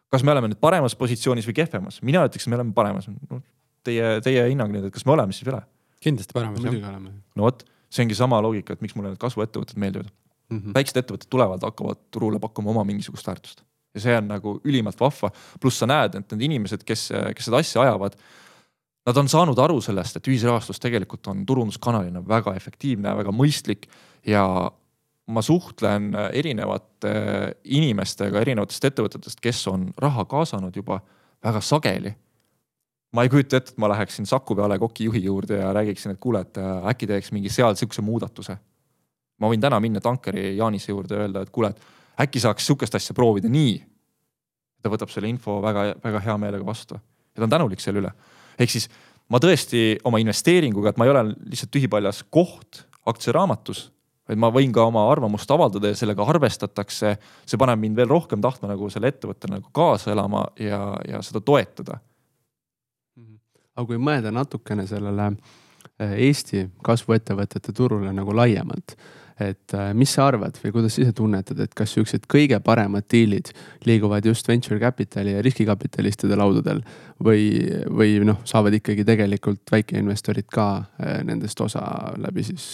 [0.09, 2.01] kas me oleme nüüd paremas positsioonis või kehvemas?
[2.01, 3.43] mina ütleks, me oleme paremas no,.
[3.83, 5.65] Teie, teie hinnang nüüd, et kas me oleme siis või ei ole?
[6.03, 7.13] kindlasti paremas, muidugi oleme.
[7.35, 10.57] no vot, see ongi sama loogika, et miks mulle need kasvuettevõtted meeldivad mm.
[10.57, 10.73] -hmm.
[10.77, 15.29] väiksed ettevõtted tulevad, hakkavad turule pakkuma oma mingisugust väärtust ja see on nagu ülimalt vahva.
[15.61, 18.15] pluss sa näed, et need inimesed, kes, kes seda asja ajavad,
[19.05, 23.89] nad on saanud aru sellest, et ühisrahastus tegelikult on turunduskanalina väga efektiivne, väga mõistlik
[24.25, 24.45] ja
[25.27, 27.13] ma suhtlen erinevate
[27.63, 30.99] inimestega erinevatest ettevõtetest, kes on raha kaasanud juba
[31.43, 32.13] väga sageli.
[33.13, 36.19] ma ei kujuta ette, et ma läheksin Saku peale koki juhi juurde ja räägiksin, et
[36.19, 38.57] kuule, et äh, äkki teeks mingi seal sihukese muudatuse.
[39.39, 41.81] ma võin täna minna tankeri Jaanise juurde ja öelda, et kuule, et
[42.19, 43.81] äkki saaks sihukest asja proovida nii.
[44.83, 48.13] ta võtab selle info väga-väga hea meelega vastu ja ta on tänulik selle üle.
[48.59, 48.89] ehk siis
[49.29, 53.89] ma tõesti oma investeeringuga, et ma ei ole lihtsalt tühipaljas koht aktsiaraamatus,
[54.29, 57.17] vaid ma võin ka oma arvamust avaldada ja sellega arvestatakse.
[57.45, 61.41] see paneb mind veel rohkem tahtma nagu selle ettevõttele nagu kaasa elama ja, ja seda
[61.41, 61.99] toetada
[63.73, 68.95] aga kui mõelda natukene sellele äh, Eesti kasvuettevõtete turule nagu laiemalt,
[69.41, 73.49] et äh, mis sa arvad või kuidas ise tunnetad, et kas siuksed kõige paremad diilid
[73.87, 76.83] liiguvad just venture capital'i ja riskikapitalistide laudadel
[77.23, 77.47] või,
[77.89, 81.83] või noh, saavad ikkagi tegelikult väikeinvestorid ka äh, nendest osa
[82.21, 82.65] läbi siis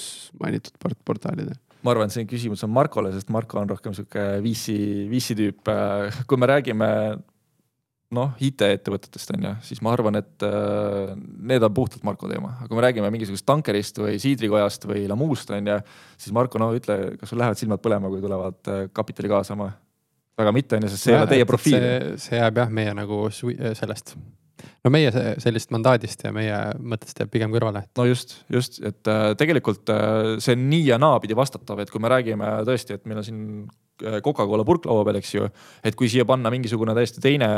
[0.41, 1.55] mainitud port portaalide?
[1.83, 4.75] ma arvan, see küsimus on Markole, sest Marko on rohkem sihuke VC,
[5.07, 5.69] VC tüüp.
[6.27, 6.89] kui me räägime
[8.15, 11.11] noh, IT-ettevõtetest on ju, siis ma arvan, et äh,
[11.51, 15.53] need on puhtalt Marko teema, aga kui me räägime mingisugusest tankerist või siidrikojast või Lamuust
[15.53, 15.77] on ju,
[16.17, 19.71] siis Marko, no ütle, kas sul lähevad silmad põlema, kui tulevad äh, kapitali kaasama?
[20.39, 21.85] väga mitte on ju, sest see ei ole teie profiil.
[22.23, 24.15] see jääb jah, meie nagu sellest
[24.83, 27.83] no meie sellist mandaadist ja meie mõttest jääb pigem kõrvale.
[27.97, 32.01] no just, just, et äh, tegelikult äh, see on nii ja naapidi vastatav, et kui
[32.03, 33.41] me räägime tõesti, et meil on siin
[34.05, 35.49] äh, Coca-Cola purk laua peal, eks ju.
[35.83, 37.49] et kui siia panna mingisugune täiesti teine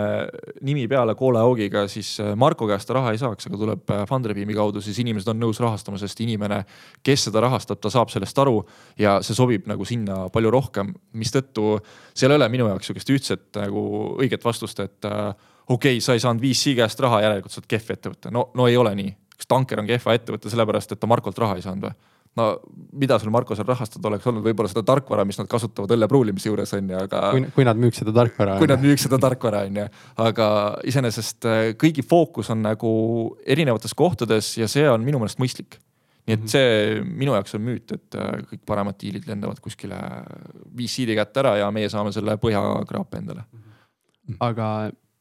[0.65, 4.81] nimi peale Cola Oogiga, siis Marko käest ta raha ei saaks, aga tuleb Funderbeami kaudu,
[4.81, 6.63] siis inimesed on nõus rahastama, sest inimene,
[7.05, 8.63] kes seda rahastab, ta saab sellest aru.
[8.97, 11.77] ja see sobib nagu sinna palju rohkem, mistõttu
[12.13, 13.87] seal ei ole minu jaoks sihukest ühtset nagu
[14.21, 15.11] õiget vastust, et
[15.71, 18.31] okei okay,, sa ei saanud VC käest raha, järelikult sa oled kehv ettevõte.
[18.35, 19.15] no, no ei ole nii.
[19.35, 21.95] kas Tanker on kehva ettevõte sellepärast, et ta Markolt raha ei saanud või?
[22.39, 22.47] no
[22.95, 26.47] mida sul Marko seal rahastada oleks olnud, võib-olla seda tarkvara, mis nad kasutavad õlle pruulimise
[26.47, 27.21] juures on ju, aga.
[27.55, 28.55] kui, nad müüks seda tarkvara.
[28.61, 29.87] kui nad müüks seda tarkvara on ju,
[30.25, 30.47] aga
[30.87, 32.91] iseenesest äh, kõigi fookus on nagu
[33.43, 35.81] erinevates kohtades ja see on minu meelest mõistlik.
[36.29, 36.53] nii et mhm.
[36.53, 39.99] see minu jaoks on müüt, et äh, kõik paremad diilid lendavad kuskile
[40.77, 43.43] VC-de kätte ära ja meie saame selle põhjakraape endale.
[44.39, 44.67] aga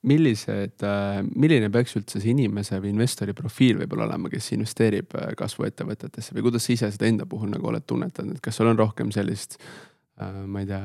[0.06, 5.34] millised, äh, milline peaks üldse see inimese või investori profiil võib-olla olema, kes investeerib äh,
[5.38, 8.80] kasvuettevõtetesse või kuidas sa ise seda enda puhul nagu oled tunnetanud, et kas sul on
[8.80, 10.80] rohkem sellist äh, ma ei tea,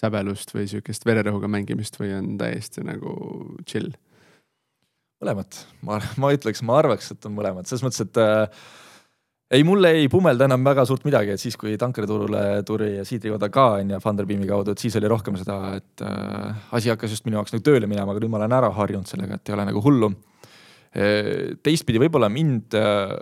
[0.00, 3.14] säbelust või sihukest vererõhuga mängimist või on täiesti nagu
[3.68, 3.94] chill?
[5.18, 8.66] mõlemat, ma, ma ütleks, ma arvaks, et on mõlemad, selles mõttes, et äh,
[9.50, 13.68] ei, mulle ei pumelda enam väga suurt midagi, et siis, kui tankeriturule tuli siidrikoda ka
[13.78, 17.40] on ju Funderbeami kaudu, et siis oli rohkem seda, et äh, asi hakkas just minu
[17.40, 19.84] jaoks nagu tööle minema, aga nüüd ma olen ära harjunud sellega, et ei ole nagu
[19.84, 20.12] hullu
[20.92, 21.08] e,.
[21.64, 23.16] teistpidi võib-olla mind äh,,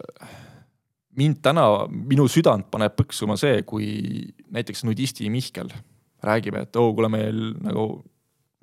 [1.17, 3.89] mind täna, minu südant paneb põksuma see, kui
[4.53, 5.71] näiteks nudisti Mihkel
[6.27, 7.87] räägib, et oo oh,, kuule meil nagu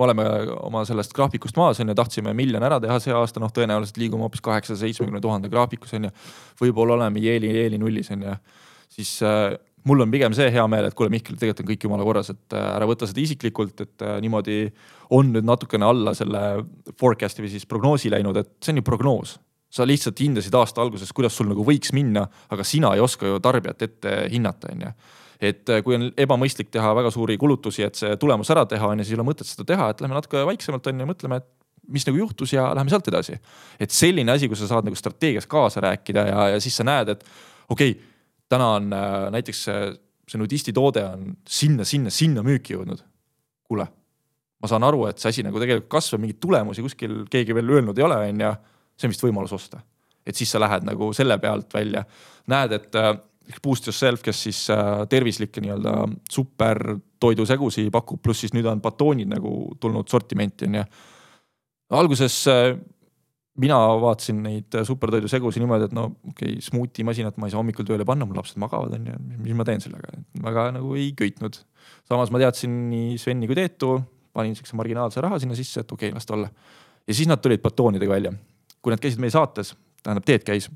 [0.02, 0.24] oleme
[0.64, 4.26] oma sellest graafikust maas on ju, tahtsime miljon ära teha see aasta, noh, tõenäoliselt liigume
[4.26, 6.16] hoopis kaheksasaja seitsmekümne tuhande graafikus on ju.
[6.62, 8.34] võib-olla oleme jeeli, jeeli nullis on ju,
[8.96, 9.54] siis äh,
[9.90, 12.58] mul on pigem see hea meel, et kuule, Mihkel, tegelikult on kõik jumala korras, et
[12.58, 14.60] äh, ära võta seda isiklikult, et äh, niimoodi
[15.14, 16.44] on nüüd natukene alla selle
[17.00, 19.38] forecast'i või siis prognoosi läinud, et see on ju prognoos.
[19.74, 23.40] Sa lihtsalt hindasid aasta alguses, kuidas sul nagu võiks minna, aga sina ei oska ju
[23.42, 24.96] tarbijat ette hinnata, on ju
[25.44, 29.02] et äh, kui on ebamõistlik teha väga suuri kulutusi, et see tulemus ära teha, on
[29.02, 31.50] ju, siis ei ole mõtet seda teha, et lähme natuke vaiksemalt on ju, mõtleme, et
[31.94, 33.36] mis nagu juhtus ja lähme sealt edasi.
[33.80, 37.10] et selline asi, kus sa saad nagu strateegias kaasa rääkida ja, ja siis sa näed,
[37.10, 37.26] et
[37.70, 38.14] okei okay,,
[38.50, 39.82] täna on äh, näiteks see,
[40.30, 43.04] see nudisti toode on sinna, sinna, sinna müüki jõudnud.
[43.68, 43.88] kuule,
[44.62, 48.00] ma saan aru, et see asi nagu tegelikult kasvab, mingeid tulemusi kuskil keegi veel öelnud
[48.00, 48.54] ei ole, on ju.
[48.96, 49.82] see on vist võimalus osta.
[50.26, 52.06] et siis sa lähed nagu selle pealt välja,
[52.48, 53.00] näed, et
[53.50, 55.96] äh, Boost Yourself, kes siis äh, tervislikke nii-öelda
[56.32, 60.84] supertoidusegusi pakub, pluss siis nüüd on batoonid nagu tulnud sortimenti on ju.
[62.00, 62.74] alguses äh,
[63.60, 67.86] mina vaatasin neid supertoidusegusi niimoodi, et no okei okay,, smuuti masinat ma ei saa hommikul
[67.88, 71.60] tööle panna, mul lapsed magavad, on ju, mis ma teen sellega, väga nagu ei köitnud.
[72.10, 73.98] samas ma teadsin nii Sveni kui Teetu,
[74.34, 76.50] panin siukse marginaalse raha sinna sisse, et okei okay,, las ta olla.
[77.08, 78.34] ja siis nad tulid batoonidega välja.
[78.82, 80.70] kui nad käisid meie saates, tähendab Teet käis,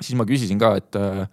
[0.00, 1.26] siis ma küsisin ka, et äh,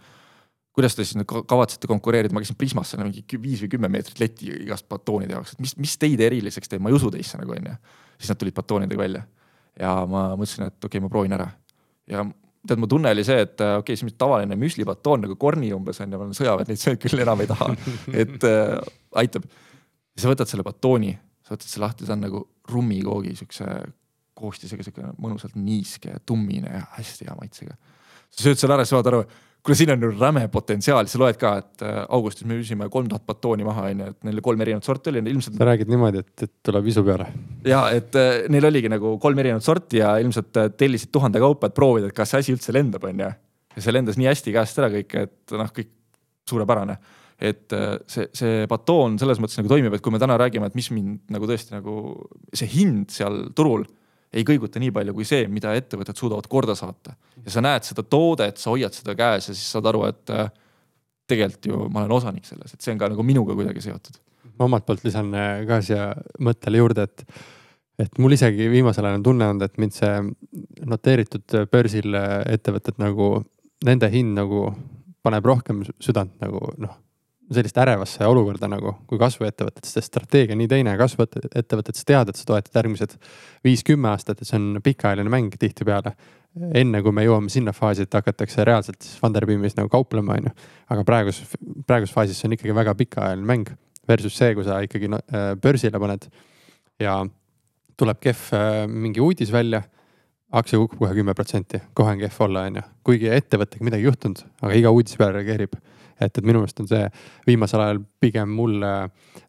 [0.74, 4.50] kuidas te siis nüüd kavatsete konkureerida, ma käisin Prismasse mingi viis või kümme meetrit leti
[4.64, 7.76] igast batoonide jaoks, et mis, mis teid eriliseks teeb, ma ei usu teisse nagu onju.
[8.18, 9.26] siis nad tulid batoonidega välja
[9.80, 11.50] ja ma mõtlesin, et okei okay,, ma proovin ära.
[12.10, 12.26] ja
[12.68, 16.02] tead, mu tunne oli see, et okei okay,, see on tavaline müslibatoon nagu korni umbes
[16.04, 17.70] onju, ma olen sõjaväe, neid sööd küll enam ei taha,
[18.24, 18.78] et äh,
[19.24, 19.48] aitab.
[20.16, 21.14] ja sa võtad selle batooni,
[21.46, 23.70] sa võtad selle lahti, see on nagu rummikoogi siukse
[24.38, 27.76] koostisega, siuke mõnusalt niiske ja tummine ja hästi hea maitsega.
[28.34, 29.24] sa sööd selle ära, sa saad aru
[29.64, 33.08] kuule, siin on ju räme potentsiaal, sa loed ka, et äh, augustis me müüsime kolm
[33.12, 35.56] tuhat batooni maha, on ju, et neil kolm erinevat sorti oli, ilmselt.
[35.60, 37.30] sa räägid niimoodi, et, et tuleb isu peale.
[37.68, 41.72] ja et äh, neil oligi nagu kolm erinevat sorti ja ilmselt äh, tellisid tuhande kaupa,
[41.72, 43.34] et proovida, et kas see asi üldse lendab, on ju.
[43.78, 45.92] ja see lendas nii hästi käest ära kõik, et noh, kõik
[46.50, 47.00] suurepärane
[47.44, 47.74] et
[48.08, 51.34] see, see batoon selles mõttes nagu toimib, et kui me täna räägime, et mis mind
[51.34, 51.96] nagu tõesti nagu
[52.56, 53.84] see hind seal turul
[54.34, 57.16] ei kõiguta nii palju kui see, mida ettevõtted suudavad korda saata.
[57.44, 60.52] ja sa näed seda toodet, sa hoiad seda käes ja siis saad aru, et äh,
[61.30, 64.20] tegelikult ju ma olen osanik selles, et see on ka nagu minuga kuidagi seotud.
[64.58, 67.26] ma omalt poolt lisan äh, ka siia mõttele juurde, et,
[68.06, 70.16] et mul isegi viimasel ajal on tunne olnud, et mind see
[70.94, 73.36] noteeritud börsil ettevõtted nagu,
[73.86, 74.68] nende hind nagu
[75.24, 77.03] paneb rohkem südant nagu noh
[77.52, 82.40] sellist ärevasse olukorda nagu, kui kasvuettevõtted, sest strateegia on nii teine, kasvuettevõtted, sa tead, et
[82.40, 83.18] sa toetad järgmised
[83.66, 86.16] viis-kümme aastat, et see on pikaajaline mäng tihtipeale.
[86.78, 90.52] enne kui me jõuame sinna faasi, et hakatakse reaalselt Funderbeamis nagu kauplema, on ju.
[90.90, 91.56] aga praeguses,
[91.88, 93.72] praeguses faasis see on ikkagi väga pikaajaline mäng
[94.08, 96.30] versus see, kui sa ikkagi äh, börsile paned
[97.00, 97.24] ja
[97.98, 99.84] tuleb kehv äh, mingi uudis välja
[100.54, 102.86] aktsia kukub kohe kümme protsenti, kohe on kehv olla, on ju.
[103.04, 105.74] kuigi ettevõttega midagi juhtunud, aga iga uudise peale reageerib
[106.26, 107.06] et, et minu meelest on see
[107.48, 108.80] viimasel ajal pigem mul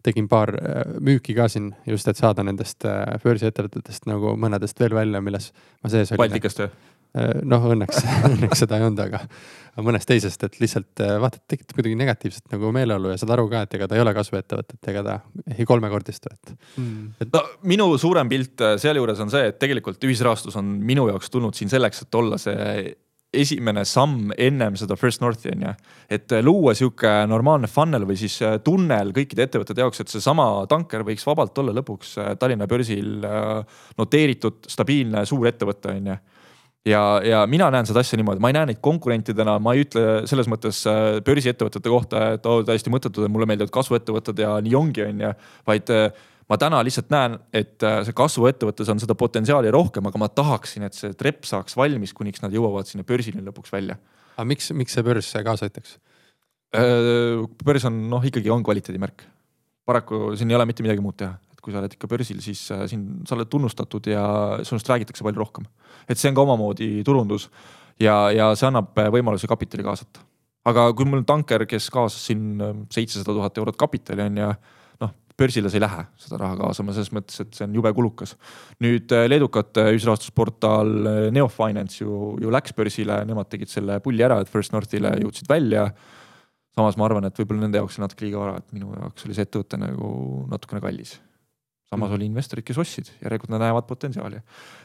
[0.05, 4.97] tegin paar äh, müüki ka siin just, et saada nendest äh, börsiettevõtetest nagu mõnedest veel
[4.97, 6.25] välja, milles ma sees olin.
[6.27, 6.71] Baltikast või?
[7.15, 9.23] Äh, noh, õnneks õnneks seda ei olnud, aga
[9.85, 13.79] mõnest teisest, et lihtsalt vaata, tekitab kuidagi negatiivset nagu meeleolu ja saad aru ka, et
[13.79, 15.17] ega ta ei ole kasvuettevõte, et ega ta
[15.57, 17.09] ei kolmekordistu, et mm..
[17.25, 21.59] et no minu suurem pilt sealjuures on see, et tegelikult ühisrahastus on minu jaoks tulnud
[21.59, 22.95] siin selleks, et olla see
[23.41, 25.73] esimene samm ennem seda First Northi on ju.
[26.11, 30.67] et äh, luua sihuke normaalne funnel või siis äh, tunnel kõikide ettevõtete jaoks, et seesama
[30.71, 33.25] tanker võiks vabalt olla lõpuks äh, Tallinna börsil
[33.99, 36.17] noteeritud stabiilne suur ettevõte on ju.
[36.85, 40.27] Ja, ja mina näen seda asja niimoodi, ma ei näe neid konkurentidena, ma ei ütle
[40.29, 40.83] selles mõttes
[41.25, 45.31] börsiettevõtete kohta, et oo oh, täiesti mõttetud, mulle meeldivad kasvuettevõtted ja nii ongi, on ju,
[45.71, 45.95] vaid
[46.51, 50.87] ma täna lihtsalt näen, et äh, see kasvuettevõttes on seda potentsiaali rohkem, aga ma tahaksin,
[50.89, 53.97] et see trepp saaks valmis, kuniks nad jõuavad sinna börsini lõpuks välja.
[54.37, 55.97] aga miks, miks see börs kaasa aitaks?
[56.75, 59.25] Äh, börs on noh, ikkagi on kvaliteedimärk.
[59.85, 62.67] paraku siin ei ole mitte midagi muud teha, et kui sa oled ikka börsil, siis
[62.73, 64.27] äh, siin sa oled tunnustatud ja
[64.65, 65.67] sinust räägitakse palju rohkem.
[66.09, 67.49] et see on ka omamoodi turundus
[68.01, 70.21] ja, ja see annab võimaluse kapitali kaasata.
[70.65, 72.61] aga kui mul tanker, kes kaasas siin
[72.93, 74.55] seitsesada tuhat eurot kapitali on ja
[75.39, 78.37] börsile sa ei lähe seda raha kaasama, selles mõttes, et see on jube kulukas.
[78.85, 84.41] nüüd äh, leedukate ühisrahastusportaal äh, Neofinance ju, ju läks börsile, nemad tegid selle pulli ära,
[84.41, 85.91] et First Northile jõudsid välja.
[86.75, 89.37] samas ma arvan, et võib-olla nende jaoks on natuke liiga vara, et minu jaoks oli
[89.37, 90.09] see ettevõte nagu
[90.51, 91.19] natukene kallis
[91.95, 94.41] samas oli investorid, kes ostsid, järelikult nad näevad potentsiaali.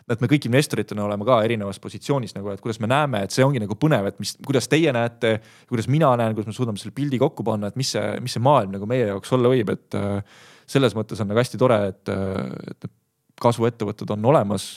[0.10, 3.46] et me kõik investoritena oleme ka erinevas positsioonis nagu, et kuidas me näeme, et see
[3.46, 6.96] ongi nagu põnev, et mis, kuidas teie näete, kuidas mina näen, kuidas me suudame selle
[6.98, 9.98] pildi kokku panna, et mis see, mis see maailm nagu meie jaoks olla võib, et
[10.00, 12.90] äh, selles mõttes on nagu hästi tore, et, äh, et
[13.42, 14.72] kasvuettevõtted on olemas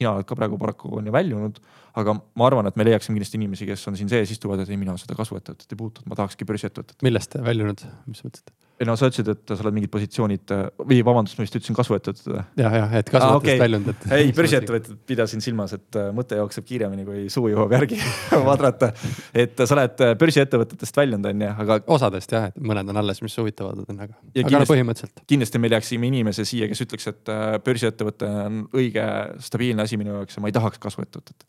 [0.00, 1.60] sina oled ka praegu paraku on ju väljunud,
[2.00, 4.80] aga ma arvan, et me leiaksime kindlasti inimesi, kes on siin sees, istuvad, et ei,
[4.80, 6.96] mina seda kasvuettevõtet ei puutu, ma tahakski börsiettevõtet.
[7.04, 8.54] millest väljunud, mis sa mõtlesid?
[8.80, 12.38] Ei no sa ütlesid, et sa oled mingid positsioonid või vabandust, ma vist ütlesin kasvuettevõtted.
[12.56, 13.60] jah, jah, et kasvuettevõttest ah, okay.
[13.60, 14.06] väljunud, et.
[14.16, 17.98] ei, börsiettevõtted pidasin silmas, et äh, mõte jookseb kiiremini kui suu jõuab järgi
[18.48, 18.92] vadrata.
[19.36, 21.78] et sa oled äh, börsiettevõtetest väljunud, on ju, aga.
[21.98, 25.24] osadest jah, et mõned on alles, mis huvitavad on, aga, aga kindlasti, põhimõtteliselt.
[25.34, 29.04] kindlasti me leiaksime inimese siia, kes ütleks, et äh, börsiettevõte on õige
[29.44, 31.44] stabiilne asi minu jaoks ja ma ei tahaks kasvuettevõtet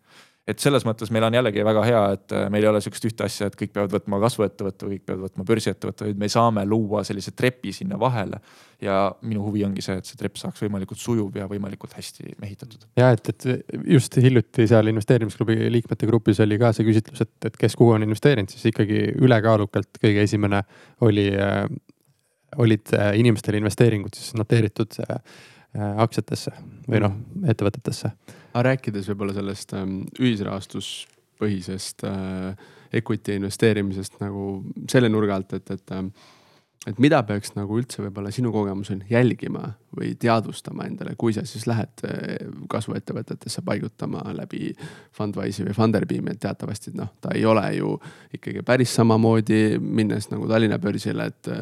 [0.52, 3.26] et selles mõttes meil on jällegi väga hea, et äh, meil ei ole sihukest ühte
[3.26, 7.04] asja, et kõik peavad võtma kasvuettevõtte või kõik peavad võtma börsiettevõtte, vaid me saame luua
[7.08, 8.42] sellise trepi sinna vahele.
[8.82, 12.88] ja minu huvi ongi see, et see trepp saaks võimalikult sujuv ja võimalikult hästi mehitatud.
[12.98, 13.46] ja et, et
[13.94, 18.08] just hiljuti seal investeerimisklubi liikmete grupis oli ka see küsitlus, et, et kes kuhu on
[18.08, 20.64] investeerinud, siis ikkagi ülekaalukalt kõige esimene
[21.06, 21.66] oli äh,,
[22.58, 24.98] olid äh, inimestele investeeringud siis noteeritud
[25.72, 26.52] aktsiatesse
[26.90, 27.14] või noh,
[27.48, 28.10] ettevõtetesse.
[28.52, 34.62] Aga rääkides võib-olla sellest ähm, ühisrahastuspõhisest äh, equity investeerimisest nagu
[34.92, 36.12] selle nurga alt, et, et ähm,
[36.90, 41.68] et mida peaks nagu üldse võib-olla sinu kogemusel jälgima või teadvustama endale, kui sa siis
[41.70, 44.72] lähed eh, kasvuettevõtetesse paigutama läbi
[45.18, 47.94] Fundwise'i või Funderbeami, et teatavasti noh, ta ei ole ju
[48.34, 51.62] ikkagi päris samamoodi minnes nagu Tallinna börsile, et äh,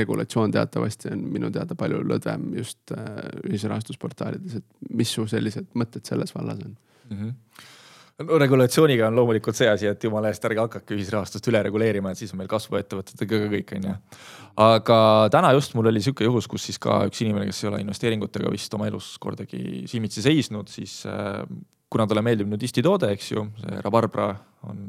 [0.00, 3.14] regulatsioon teatavasti on minu teada palju lõdvem just äh,
[3.46, 7.16] ühisrahastusportaalides, et mis su sellised mõtted selles vallas on mm?
[7.16, 7.74] -hmm
[8.16, 12.32] regulatsiooniga on loomulikult see asi, et jumala eest ärge hakake ühisrahastust üle reguleerima, et siis
[12.32, 13.96] on meil kasvuettevõtetega ka kõik, on ju.
[14.64, 14.98] aga
[15.32, 18.52] täna just mul oli sihuke juhus, kus siis ka üks inimene, kes ei ole investeeringutega
[18.52, 21.42] vist oma elus kordagi silmitsi seisnud, siis äh,
[21.92, 24.32] kuna talle meeldib nudisti toode, eks ju, see rabarbra
[24.66, 24.88] on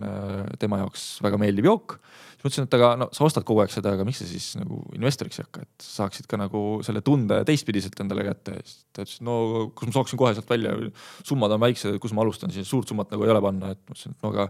[0.57, 1.99] tema jaoks väga meeldiv jook
[2.38, 4.47] siis ma ütlesin, et aga no sa ostad kogu aeg seda, aga miks sa siis
[4.60, 8.60] nagu investoriks ei hakka, et saaksid ka nagu selle tunde teistpidiselt endale kätte.
[8.63, 9.38] siis ta ütles, no
[9.73, 10.75] kus ma saaksin kohe sealt välja,
[11.25, 13.95] summad on väiksed, kus ma alustan, siis suurt summat nagu ei ole panna, et ma
[13.95, 14.47] ütlesin, et no aga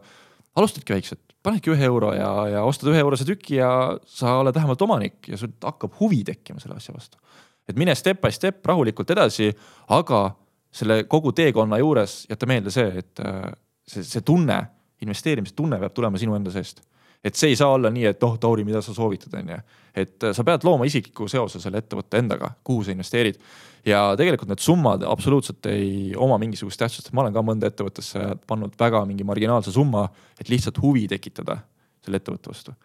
[0.59, 3.69] alustadki väikselt, panedki ühe euro ja, ja ostad ühe eurose tüki ja
[4.09, 7.21] sa oled vähemalt omanik ja sul hakkab huvi tekkima selle asja vastu.
[7.67, 9.53] et mine step by step rahulikult edasi,
[9.87, 10.27] aga
[10.71, 13.51] selle kogu teekonna juures jäta meelde see, et äh,
[13.87, 14.59] see, see tunne,
[15.01, 16.81] investeerimise tunne peab tulema sinu enda seest
[17.23, 19.57] et see ei saa olla nii, et noh, Tauri, mida sa soovitad, on ju.
[19.97, 23.39] et äh, sa pead looma isikliku seose selle ettevõtte endaga, kuhu sa investeerid.
[23.87, 28.75] ja tegelikult need summad absoluutselt ei oma mingisugust tähtsust, ma olen ka mõnda ettevõttesse pannud
[28.79, 30.07] väga mingi marginaalse summa,
[30.39, 31.59] et lihtsalt huvi tekitada
[32.05, 32.75] selle ettevõtte vastu.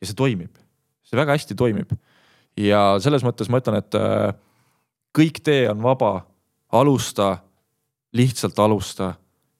[0.00, 0.54] ja see toimib,
[1.04, 1.92] see väga hästi toimib.
[2.56, 4.34] ja selles mõttes ma ütlen, et äh,
[5.16, 6.20] kõik tee on vaba,
[6.72, 7.38] alusta,
[8.12, 9.14] lihtsalt alusta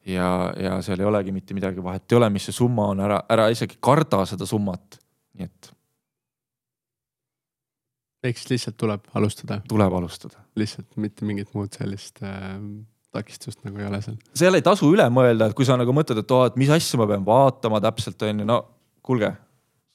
[0.06, 3.20] ja, ja seal ei olegi mitte midagi vahet ei ole, mis see summa on, ära,
[3.30, 4.98] ära isegi karda seda summat,
[5.38, 5.72] nii et.
[8.30, 9.60] ehk siis lihtsalt tuleb alustada?
[9.68, 10.40] tuleb alustada.
[10.56, 12.56] lihtsalt mitte mingit muud sellist äh,
[13.12, 14.18] takistust nagu ei ole seal.
[14.36, 17.00] seal ei tasu üle mõelda, et kui sa nagu mõtled, et oo, et mis asja
[17.00, 18.62] ma pean vaatama täpselt on ju, no
[19.02, 19.34] kuulge.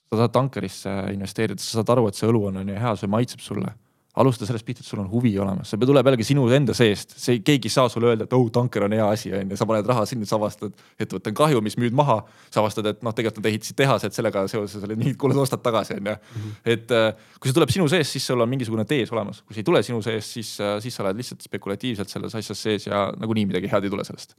[0.06, 3.10] sa tahad tankerisse investeerida, sa saad aru, et see õlu on, on ju hea, see
[3.12, 3.74] maitseb sulle
[4.16, 7.42] alusta sellest pihta, et sul on huvi olemas, see tuleb jällegi sinu enda seest, see
[7.46, 9.88] keegi ei saa sulle öelda, et oh, tanker on hea asi, on ju, sa paned
[9.90, 12.22] raha sinna, sa avastad, ettevõte on kahju, mis müüd maha.
[12.54, 15.64] sa avastad, et noh, tegelikult nad ehitasid tehase, et sellega seoses olid nii, kuule, ostad
[15.66, 16.16] tagasi, on ju.
[16.16, 16.54] Mhm.
[16.76, 19.66] et äh, kui see tuleb sinu seest, siis sul on mingisugune tees olemas, kui see
[19.66, 23.10] ei tule sinu seest, siis, äh, siis sa oled lihtsalt spekulatiivselt selles asjas sees ja
[23.20, 24.38] nagunii midagi head ei tule sellest.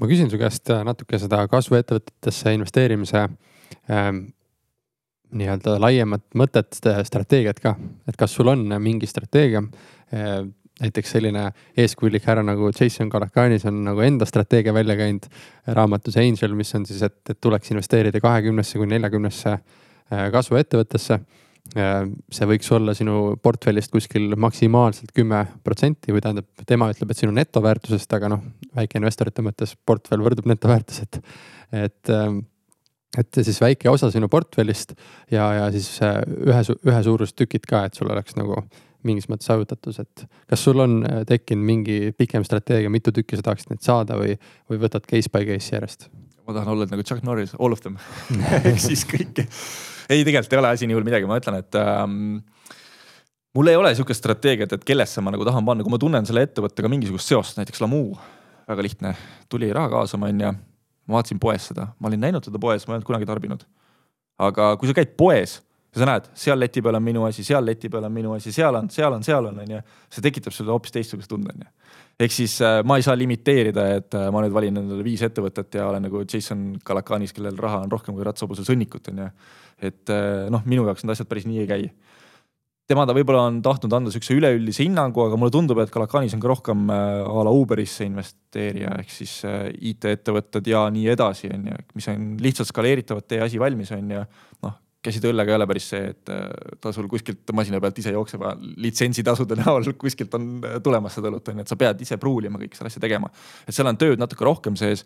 [0.00, 3.28] ma küsin su käest äh, natuke seda kasvuettevõtetesse investeerimise
[3.92, 4.26] ähm,
[5.36, 7.74] nii-öelda laiemat mõtet, strateegiat ka,
[8.08, 9.62] et kas sul on mingi strateegia?
[10.12, 10.40] Eh,
[10.78, 15.26] näiteks selline eeskujulik härra nagu Jason Kalakanis on nagu enda strateegia välja käinud
[15.74, 21.18] raamatus Angel, mis on siis, et, et tuleks investeerida kahekümnesse kuni neljakümnesse eh, kasvuettevõttesse.
[21.76, 21.96] Eh,
[22.32, 27.34] see võiks olla sinu portfellist kuskil maksimaalselt kümme protsenti või tähendab, tema ütleb, et sinu
[27.36, 28.46] netoväärtusest, aga noh,
[28.78, 31.20] väikeinvestorite mõttes portfell võrdub netoväärtus, et,
[31.84, 32.16] et
[33.16, 34.92] et siis väike osa sinu portfellist
[35.32, 38.60] ja, ja siis äh, ühe, ühe suurust tükid ka, et sul oleks nagu
[39.06, 43.46] mingis mõttes sajutatus, et kas sul on äh, tekkinud mingi pikem strateegia, mitu tükki sa
[43.48, 44.34] tahaksid neid saada või,
[44.68, 46.08] või võtad case by case järjest?
[46.48, 47.98] ma tahan olla nagu Chuck Norris, all of them.
[48.68, 49.44] Ehk siis kõike.
[50.08, 52.38] ei, tegelikult ei ole asi nii hull midagi, ma ütlen, et ähm,
[53.56, 56.46] mul ei ole sihukest strateegiat, et kellesse ma nagu tahan panna, kui ma tunnen selle
[56.48, 58.02] ettevõttega mingisugust seost, näiteks Lamu,
[58.68, 59.12] väga lihtne,
[59.52, 60.54] tuli raha kaasama, onju
[61.08, 63.64] ma vaatasin poes seda, ma olin näinud teda poes, ma ei olnud kunagi tarbinud.
[64.38, 65.58] aga kui sa käid poes
[65.94, 68.52] ja sa näed, seal leti peal on minu asi, seal leti peal on minu asi,
[68.54, 69.80] seal on, seal on, seal on, onju.
[70.12, 71.70] see tekitab sulle hoopis teistsuguse tunde, onju.
[72.20, 75.80] ehk siis äh, ma ei saa limiteerida, et äh, ma nüüd valin endale viis ettevõtet
[75.80, 79.30] ja olen nagu Jason Kalakanis, kellel raha on rohkem kui ratsahobusel sõnnikut, onju.
[79.90, 81.88] et äh, noh, minu jaoks need asjad päris nii ei käi
[82.88, 86.42] tema ta võib-olla on tahtnud anda siukse üleüldise hinnangu, aga mulle tundub, et Kalakanis on
[86.42, 91.68] ka rohkem äh, a la Uberisse investeerija ehk siis äh, IT-ettevõtted ja nii edasi, on
[91.68, 94.22] ju, mis on lihtsalt skaleeritavad, tee asi valmis, on ju.
[94.64, 96.46] noh, käsid õllega ei ole päris see, et äh,
[96.80, 98.46] ta sul kuskilt masina pealt ise jookseb,
[98.80, 100.48] litsentsitasude näol kuskilt on
[100.84, 103.28] tulemas seda õlut, on ju, et sa pead ise pruulima kõik seda asja tegema.
[103.66, 105.04] et seal on tööd natuke rohkem sees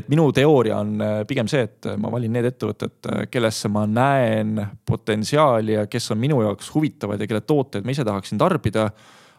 [0.00, 3.84] et minu teooria on äh, pigem see, et ma valin need ettevõtted, äh, kellesse ma
[3.88, 8.88] näen potentsiaali ja kes on minu jaoks huvitavad ja kelle tooteid ma ise tahaksin tarbida.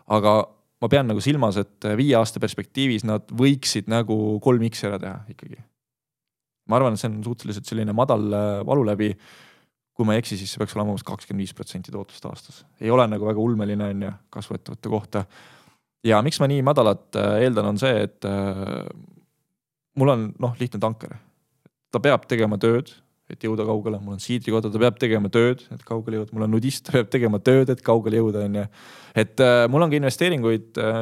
[0.07, 0.33] aga
[0.81, 5.01] ma pean nagu silmas, et äh, viie aasta perspektiivis nad võiksid nagu kolm X-i ära
[5.01, 5.59] teha ikkagi.
[6.67, 8.29] ma arvan, et see on suhteliselt selline madal
[8.67, 9.13] valuläbi.
[9.97, 12.91] kui ma ei eksi, siis see peaks olema umbes kakskümmend viis protsenti tootlust aastas, ei
[12.93, 15.25] ole nagu väga ulmeline on ju kasvuettevõtte kohta.
[16.03, 18.25] ja miks ma nii madalat eeldan, on see, et
[19.97, 21.17] mul on noh, lihtne tanker.
[21.93, 22.91] ta peab tegema tööd,
[23.31, 26.53] et jõuda kaugele, mul on siidrikoda, ta peab tegema tööd, et kaugele jõuda, mul on
[26.55, 28.67] nudist, ta peab tegema tööd, et kaugele jõuda, on ju.
[29.23, 31.01] et äh, mul on ka investeeringuid äh,,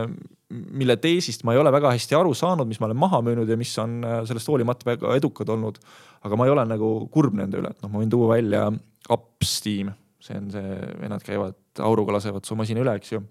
[0.56, 3.58] mille teesist ma ei ole väga hästi aru saanud, mis ma olen maha müünud ja
[3.60, 5.78] mis on äh, sellest hoolimata väga edukad olnud.
[6.26, 8.66] aga ma ei ole nagu kurb nende üle, et noh, ma võin tuua välja
[9.14, 9.92] Upsteam,
[10.22, 13.22] see on see, vennad käivad auruga lasevad su masina üle, eks ju.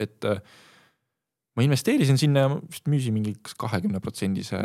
[0.00, 0.40] et äh,
[1.56, 4.58] ma investeerisin sinna ja vist müüsin mingi kahekümne protsendise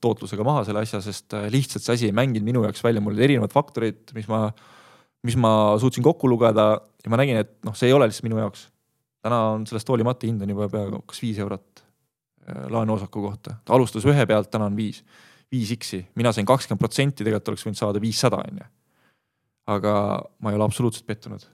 [0.00, 3.14] tootlusega maha selle asja, sest äh, lihtsalt see asi ei mänginud minu jaoks välja, mul
[3.14, 4.46] olid erinevad faktorid, mis ma,
[5.26, 8.40] mis ma suutsin kokku lugeda ja ma nägin, et noh, see ei ole lihtsalt minu
[8.40, 8.68] jaoks.
[9.20, 13.76] täna on sellest hoolimata hind on juba peaaegu kas viis eurot äh, laenuosaku kohta, ta
[13.76, 15.04] alustas ühe pealt, täna on viis,
[15.52, 18.70] viis X-i, mina sain kakskümmend protsenti, tegelikult oleks võinud saada viissada on ju.
[19.76, 19.94] aga
[20.40, 21.44] ma ei ole absoluutselt pettunud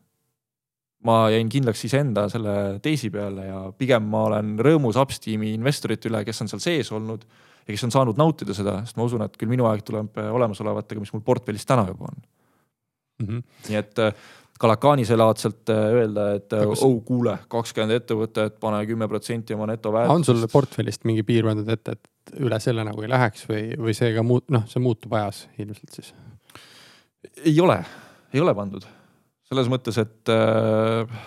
[1.07, 2.55] ma jäin kindlaks iseenda selle
[2.85, 7.27] teisi peale ja pigem ma olen rõõmus Upsteami investorite üle, kes on seal sees olnud
[7.67, 11.03] ja kes on saanud nautida seda, sest ma usun, et küll minu aeg tuleb olemasolevatega,
[11.03, 13.29] mis mul portfellis täna juba on mm.
[13.29, 13.43] -hmm.
[13.69, 14.13] nii et äh,
[14.59, 16.83] Kalakaanise laadselt äh, öelda, et äh, Kus...
[16.83, 20.15] oh kuule, kakskümmend ettevõtet, pane kümme protsenti oma netoväärtust.
[20.15, 23.95] on sul portfellist mingi piir pandud ette, et üle selle nagu ei läheks või, või
[23.95, 26.15] see ka muut-, noh, see muutub ajas ilmselt siis?
[27.45, 27.83] ei ole,
[28.33, 28.87] ei ole pandud
[29.47, 31.19] selles mõttes, et äh,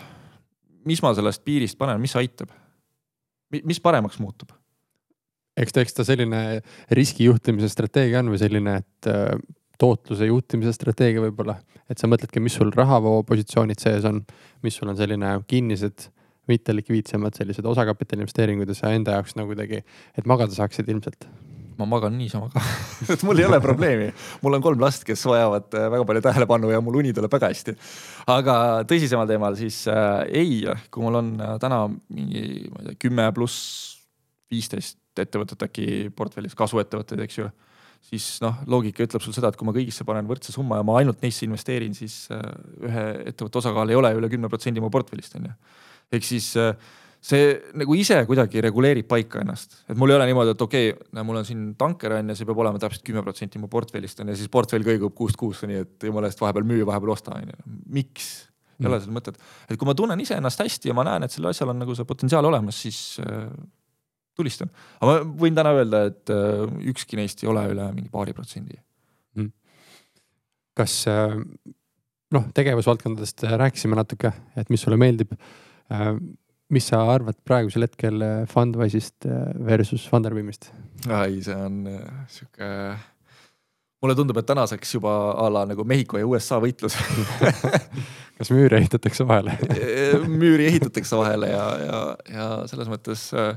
[0.88, 2.52] mis ma sellest piirist panen, mis aitab?
[3.50, 4.52] mis paremaks muutub?
[5.60, 6.42] eks ta, eks ta selline
[6.96, 9.34] riskijuhtimise strateegia on või selline, et äh,
[9.80, 11.58] tootluse juhtimise strateegia võib-olla,
[11.90, 14.22] et sa mõtledki, mis sul rahavoopositsioonid sees on,
[14.64, 16.10] mis sul on selline kinnised,
[16.50, 19.84] mitte likviidsemad sellised osakapitali investeeringud ja sa enda jaoks nagu kuidagi,
[20.18, 21.28] et magada saaksid ilmselt
[21.80, 22.64] ma magan niisama ka
[23.14, 24.10] et mul ei ole probleemi.
[24.44, 27.52] mul on kolm last, kes vajavad äh, väga palju tähelepanu ja mul uni tuleb väga
[27.54, 27.76] hästi.
[28.36, 28.58] aga
[28.90, 30.62] tõsisemal teemal siis äh, ei,
[30.92, 33.98] kui mul on äh, täna mingi, ma ei tea, kümme pluss
[34.50, 37.50] viisteist ettevõtet äkki portfellis, kasvuettevõtteid, eks ju
[38.10, 40.98] siis noh, loogika ütleb sul seda, et kui ma kõigisse panen võrdse summa ja ma
[41.02, 42.42] ainult neisse investeerin, siis äh,
[42.88, 45.54] ühe ettevõtte osakaal ei ole üle kümne protsendi mu portfellist on ju.
[46.18, 46.74] ehk siis äh,
[47.20, 51.24] see nagu ise kuidagi reguleerib paika ennast, et mul ei ole niimoodi, et okei okay,,
[51.28, 54.32] mul on siin tanker on ja see peab olema täpselt kümme protsenti mu portfellist on
[54.32, 57.52] ja siis portfell kõigub kuust kuusse, nii et jumala eest vahepeal müü, vahepeal osta on
[57.52, 57.74] ju.
[58.00, 58.30] miks?
[58.80, 59.36] ei ole seal mõtet,
[59.68, 62.08] et kui ma tunnen iseennast hästi ja ma näen, et sellel asjal on nagu see
[62.08, 63.50] potentsiaal olemas, siis äh,
[64.40, 64.72] tulistan.
[65.02, 66.64] aga ma võin täna öelda, et äh,
[66.94, 68.80] ükski neist ei ole üle mingi paari protsendi
[69.36, 69.52] mm..
[70.80, 71.36] kas äh,
[72.36, 76.14] noh, tegevusvaldkondadest rääkisime natuke, et mis sulle meeldib äh,
[76.74, 80.70] mis sa arvad praegusel hetkel äh, Fundwise'ist äh, versus Funderbeamist?
[81.10, 82.70] ai, see on äh, sihuke,
[84.04, 86.98] mulle tundub, et tänaseks juba a la nagu Mehhiko ja USA võitlus
[88.40, 89.58] kas müüri ehitatakse vahele
[90.42, 92.02] müüri ehitatakse vahele ja, ja,
[92.36, 93.54] ja selles mõttes äh,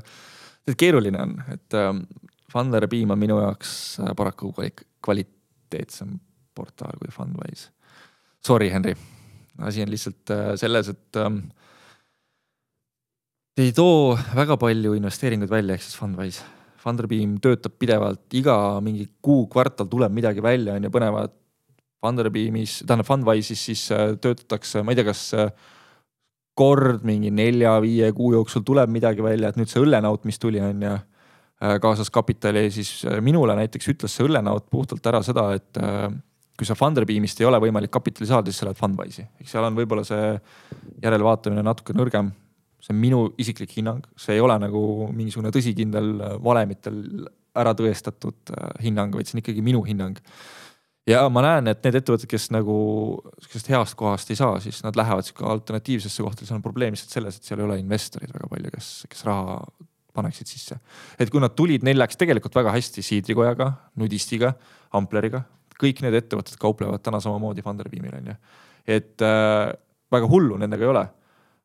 [0.79, 1.79] keeruline on, et
[2.53, 4.51] Funderbeam on minu jaoks paraku
[5.03, 6.11] kvaliteetsem
[6.53, 7.71] portaal kui Fundwise.
[8.45, 8.93] Sorry, Henry,
[9.65, 11.31] asi on lihtsalt selles, et äh,
[13.57, 16.45] ei too väga palju investeeringuid välja, ehk siis Fundwise.
[16.83, 21.35] Funderbeam töötab pidevalt, iga mingi kuu, kvartal tuleb midagi välja, on ju, põnevat.
[22.03, 25.53] Funderbeamis, tähendab Fundwise'is siis äh, töötatakse, ma ei tea, kas äh,
[26.59, 30.83] kord mingi nelja-viie kuu jooksul tuleb midagi välja, et nüüd see õllenaut, mis tuli, on
[30.83, 30.97] ju,
[31.63, 35.79] äh, kaasas kapitali, siis minule näiteks ütles see õllenaut puhtalt ära seda, et
[36.59, 39.79] kui sa Funderbeamist ei ole võimalik kapitali saada, siis sa lähed Fundwise'i, ehk seal on
[39.79, 40.33] võib-olla see
[41.05, 42.33] järelevaatamine natuke nõrgem
[42.83, 44.81] see on minu isiklik hinnang, see ei ole nagu
[45.15, 46.99] mingisugune tõsikindel äh, valemitel
[47.59, 50.19] ära tõestatud äh, hinnang, vaid see on ikkagi minu hinnang.
[51.07, 52.75] ja ma näen, et need ettevõtted, kes nagu
[53.37, 57.15] sihukesest heast kohast ei saa, siis nad lähevad sihuke alternatiivsesse kohta, seal on probleem lihtsalt
[57.15, 59.57] selles, et seal ei ole investoreid väga palju, kes, kes raha
[60.13, 60.79] paneksid sisse.
[61.19, 64.53] et kui nad tulid, neil läks tegelikult väga hästi Siidrikojaga, Nudistiga,
[64.93, 65.45] Ampleriga,
[65.79, 68.39] kõik need ettevõtted kauplevad täna samamoodi Funderbeamil on ju.
[68.99, 69.71] et äh,
[70.11, 71.09] väga hullu nendega ei ole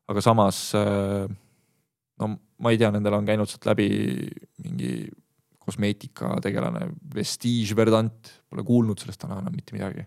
[0.09, 1.25] aga samas äh,
[2.19, 2.29] no
[2.59, 3.89] ma ei tea, nendel on käinud sealt läbi
[4.63, 4.93] mingi
[5.59, 10.05] kosmeetikategelane Vestige Verdant, pole kuulnud sellest täna enam mitte midagi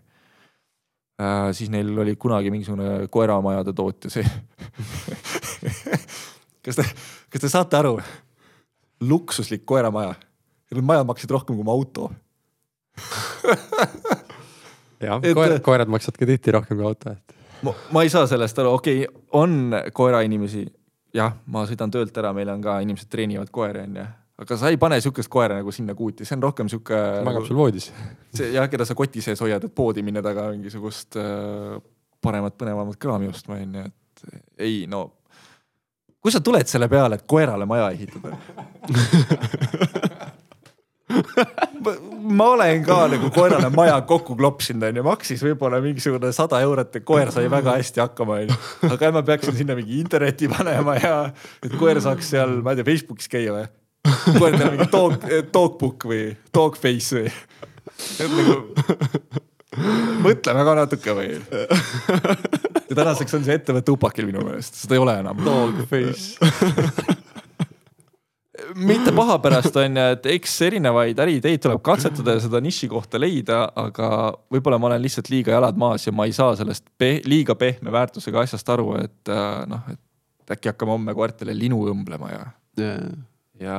[1.21, 1.49] äh,.
[1.55, 4.25] siis neil oli kunagi mingisugune koeramajade tootja, see
[6.65, 6.87] kas te,
[7.29, 7.97] kas te saate aru?
[9.03, 10.13] luksuslik koeramaja,
[10.71, 12.11] need majad maksid rohkem kui mu auto
[15.03, 17.35] jah, koerad, koerad maksavad ka tihti rohkem kui auto, et
[17.65, 20.65] ma, ma ei saa sellest aru, okei okay,, on koerainimesi.
[21.13, 24.05] jah, ma sõidan töölt ära, meil on ka inimesed treenivad koeri, onju
[24.43, 26.97] aga sa ei pane sihukest koera nagu sinna kuuti, see on rohkem sihuke.
[27.25, 27.89] magab nagu, sul voodis.
[28.33, 31.77] see jah, keda sa koti sees hoiad, et poodi minna taga mingisugust äh,
[32.23, 34.25] paremat, põnevamat kraami ostma onju, et
[34.65, 35.05] ei no.
[36.23, 38.33] kui sa tuled selle peale, et koerale maja ehitada
[42.33, 47.03] ma olen ka nagu koerale maja kokku klopsinud onju, maksis võib-olla mingisugune sada eurot ja
[47.05, 48.57] koer sai väga hästi hakkama onju.
[48.89, 51.15] aga ma peaksin sinna mingi interneti panema ja
[51.63, 53.65] et koer saaks seal, ma ei tea, Facebookis käia või?
[54.37, 56.23] koer teeb mingi dog, dogbook või
[56.53, 57.33] dogface või?
[58.19, 58.57] Nagu,
[60.23, 61.35] mõtleme ka natuke või?
[62.89, 65.43] ja tänaseks on see ettevõte upakil minu meelest, seda ei ole enam.
[65.45, 66.37] Dogface
[68.75, 73.19] mitte paha pärast on ju, et eks erinevaid äriideid tuleb katsetada ja seda niši kohta
[73.21, 74.07] leida, aga
[74.53, 77.93] võib-olla ma olen lihtsalt liiga jalad maas ja ma ei saa sellest pe liiga pehme
[77.93, 82.41] väärtusega asjast aru, et äh, noh, et äkki hakkame homme koertele linu õmblema ja
[82.79, 83.05] yeah.,
[83.63, 83.75] ja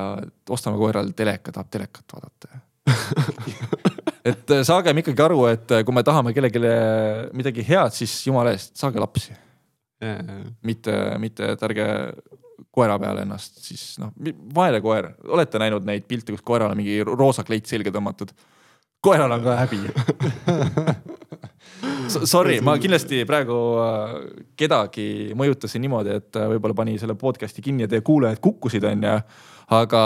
[0.55, 2.61] ostame koerale teleka, tahab telekat vaadata.
[4.24, 6.61] Et äh, saagem ikkagi aru, et äh, kui me tahame kellelegi
[7.36, 9.34] midagi head, siis jumala eest, saage lapsi.
[10.64, 11.84] Mitte, mitte et ärge
[12.75, 14.13] koera peale ennast, siis noh,
[14.55, 18.35] vaene koer, olete näinud neid pilte, kus koerale mingi roosa kleit selga tõmmatud?
[19.05, 19.79] koeral on ka häbi
[22.09, 24.13] Sorry, ma kindlasti praegu äh,
[24.59, 29.15] kedagi mõjutasin niimoodi, et äh, võib-olla pani selle podcast'i kinni ja teie kuulajad kukkusid, onju.
[29.77, 30.03] aga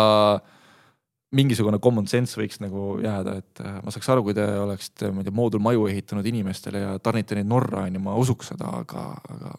[1.39, 5.23] mingisugune common sense võiks nagu jääda, et äh, ma saaks aru, kui te oleksite, ma
[5.23, 9.53] ei tea, moodulmaju ehitanud inimestele ja tarnite neid Norra onju, ma usuks seda, aga, aga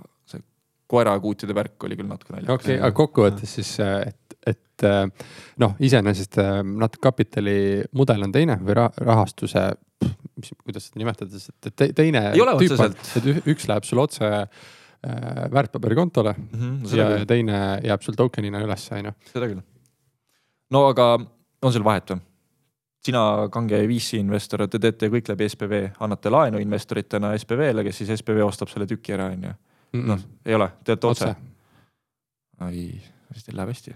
[0.90, 2.56] koerakuutide värk oli küll natuke naljakas.
[2.56, 4.88] okei okay,, aga kokkuvõttes siis, et, et
[5.62, 7.60] noh, iseenesest natuke kapitali
[7.94, 9.70] mudel on teine või rahastuse
[10.40, 14.48] mis, kuidas seda nimetada, et te, teine tüüp on, et üks läheb sul otse äh,
[15.52, 17.26] väärtpaberikontole mm -hmm, ja küll.
[17.26, 19.14] teine jääb sul token'ina ülesse, on ju.
[19.34, 19.62] seda küll.
[20.70, 21.12] no aga
[21.62, 22.22] on seal vahet või?
[23.06, 28.20] sina, kange VC investor, te teete kõik läbi SPV, annate laenu investoritena SPV-le, kes siis
[28.20, 29.54] SPV ostab selle tüki ära, on ju.
[29.98, 31.50] Noh, ei ole, teete otse, otse.?
[32.66, 32.86] ai,
[33.34, 33.96] siis teil läheb hästi.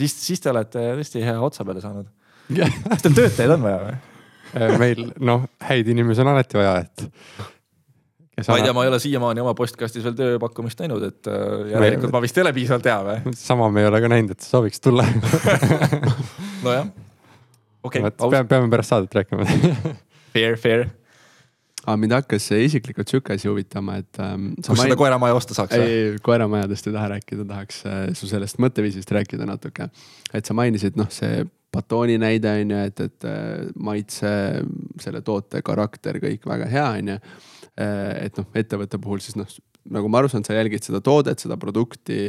[0.00, 2.10] siis, siis te olete tõesti hea otsa peale saanud
[2.50, 3.96] kas teil töötajaid on vaja või?
[4.52, 7.04] Äh, meil noh, häid inimesi on alati vaja, et.
[8.48, 12.10] ma ei tea, ma ei ole siiamaani oma postkastis veel tööpakkumist näinud, et äh, järelikult
[12.10, 12.16] me...
[12.18, 13.36] ma vist ei ole piisavalt hea või?
[13.38, 15.06] sama me ei ole ka näinud, et sooviks tulla
[16.66, 16.90] nojah,
[17.82, 18.16] okei okay,.
[18.24, 19.48] peame, peame pärast saadet rääkima
[20.32, 20.86] Fair, fair
[21.82, 24.52] aga mind hakkas isiklikult sihuke asi huvitama, et ähm,.
[24.58, 24.86] kus main...
[24.86, 25.74] seda koeramaja osta saaks?
[25.78, 29.88] ei, koeramajadest ei taha rääkida, tahaks äh, su sellest mõtteviisist rääkida natuke.
[30.32, 34.32] et sa mainisid, noh, see batooni näide on ju, et, et äh, maitse,
[35.02, 37.20] selle toote karakter, kõik väga hea, on ju.
[37.80, 39.48] Äh, et noh, ettevõtte puhul siis noh,
[39.90, 42.28] nagu ma aru saan, sa jälgid seda toodet, seda produkti,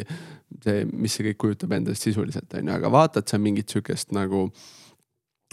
[0.64, 4.48] see, mis see kõik kujutab endast sisuliselt, on ju, aga vaatad sa mingit sihukest nagu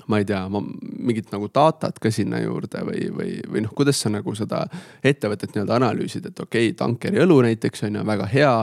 [0.09, 4.13] ma ei tea, mingit nagu datat ka sinna juurde või, või, või noh, kuidas sa
[4.13, 4.63] nagu seda
[5.07, 8.55] ettevõtet nii-öelda analüüsid, et okei okay,, tankeri õlu näiteks on ju väga hea,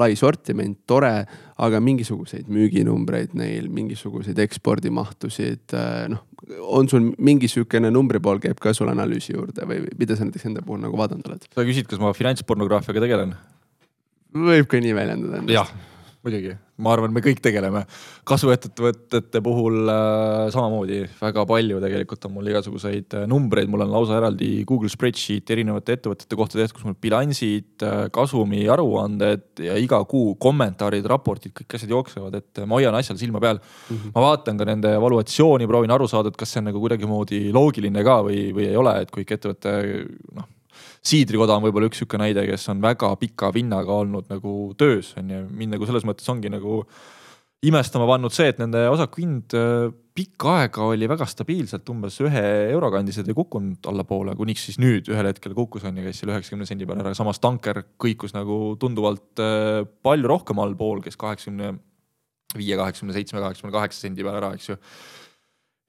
[0.00, 1.14] lai sortiment, tore,
[1.64, 6.24] aga mingisuguseid müüginumbreid neil, mingisuguseid ekspordimahtusid, äh, noh,
[6.60, 10.50] on sul mingi sihukene numbri pool käib ka sul analüüsi juurde või mida sa näiteks
[10.50, 11.48] enda puhul nagu vaadanud oled?
[11.48, 13.34] sa küsid, kas ma finantspornograafiaga tegelen?
[14.34, 15.90] võib ka nii väljendada ennast.
[16.24, 17.82] Muidugi, ma arvan, me kõik tegeleme.
[18.24, 24.16] kasvuettevõtete puhul äh, samamoodi väga palju tegelikult on mul igasuguseid äh, numbreid, mul on lausa
[24.16, 30.00] eraldi Google spreadsheet erinevate ettevõtete kohta tehtud, kus mul bilansid äh,, kasumi aruanded ja iga
[30.08, 33.92] kuu kommentaarid, raportid, kõik asjad jooksevad, et ma hoian asjal silma peal mm.
[33.92, 34.16] -hmm.
[34.16, 38.04] ma vaatan ka nende evaluatsiooni, proovin aru saada, et kas see on nagu kuidagimoodi loogiline
[38.04, 39.78] ka või, või ei ole, et kui ikka ettevõte
[40.32, 40.53] noh
[41.04, 45.30] siidrikoda on võib-olla üks sihuke näide, kes on väga pika vinnaga olnud nagu töös on
[45.30, 46.80] ju, mind nagu selles mõttes ongi nagu
[47.64, 52.44] imestama pannud see, et nende osaku hind äh, pikka aega oli väga stabiilselt umbes ühe
[52.70, 56.04] euro kandis ja ta ei kukkunud allapoole, kuniks siis nüüd ühel hetkel kukkus on ju,
[56.06, 61.02] käis seal üheksakümne sendi peal ära, samas tanker kõikus nagu tunduvalt äh, palju rohkem allpool,
[61.04, 61.74] kes kaheksakümne
[62.54, 64.78] viie, kaheksakümne seitsme, kaheksakümne kaheksa sendi peal ära, eks ju.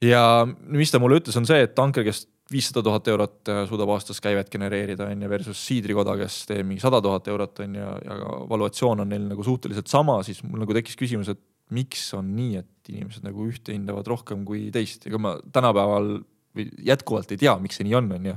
[0.09, 3.89] ja mis ta mulle ütles, on see, et tanker, kes viissada tuhat eurot äh, suudab
[3.95, 7.89] aastas käivet genereerida, on ju, versus siidrikoda, kes teeb mingi sada tuhat eurot, on ju,
[8.05, 8.19] ja
[8.51, 11.41] valuatsioon on neil nagu suhteliselt sama, siis mul nagu tekkis küsimus, et
[11.73, 16.19] miks on nii, et inimesed nagu ühte hindavad rohkem kui teist, ega ma tänapäeval
[16.55, 18.35] või jätkuvalt ei tea, miks see nii on, on ju.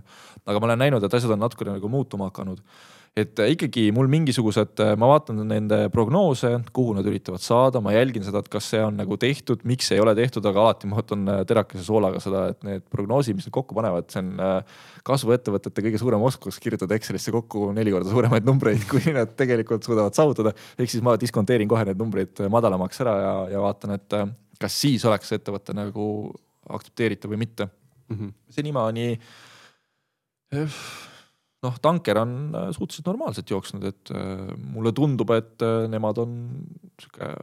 [0.48, 2.64] aga ma olen näinud, et asjad on natukene nagu muutuma hakanud
[3.18, 7.94] et äh, ikkagi mul mingisugused, äh, ma vaatan nende prognoose, kuhu nad üritavad saada, ma
[7.94, 11.00] jälgin seda, et kas see on nagu tehtud, miks ei ole tehtud, aga alati ma
[11.00, 14.32] võtan äh, terakese soolaga seda, et need prognoosid, mis nad kokku panevad, see on
[15.08, 20.16] kasvuettevõtete kõige suurem oskus kirjutada Excelisse kokku neli korda suuremaid numbreid, kui nad tegelikult suudavad
[20.16, 20.54] saavutada.
[20.78, 24.18] ehk siis ma diskonteerin kohe need numbrid madalamaks ära ja, ja vaatan, et
[24.60, 26.08] kas siis oleks ettevõte nagu
[26.68, 28.16] aktsepteeritav või mitte mm.
[28.16, 28.32] -hmm.
[28.52, 29.06] senimaani
[31.64, 36.34] noh, tanker on äh, suhteliselt normaalselt jooksnud, et äh, mulle tundub, et äh, nemad on
[37.00, 37.34] sihuke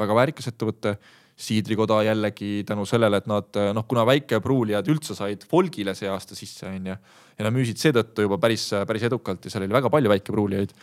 [0.00, 0.98] väga väärikas ettevõte.
[1.40, 6.66] siidrikoda jällegi tänu sellele, et nad noh, kuna väikepruulijad üldse said Folgile see aasta sisse,
[6.68, 6.92] onju.
[7.38, 10.74] ja nad müüsid seetõttu juba päris, päris edukalt ja seal oli väga palju väikepruulijaid.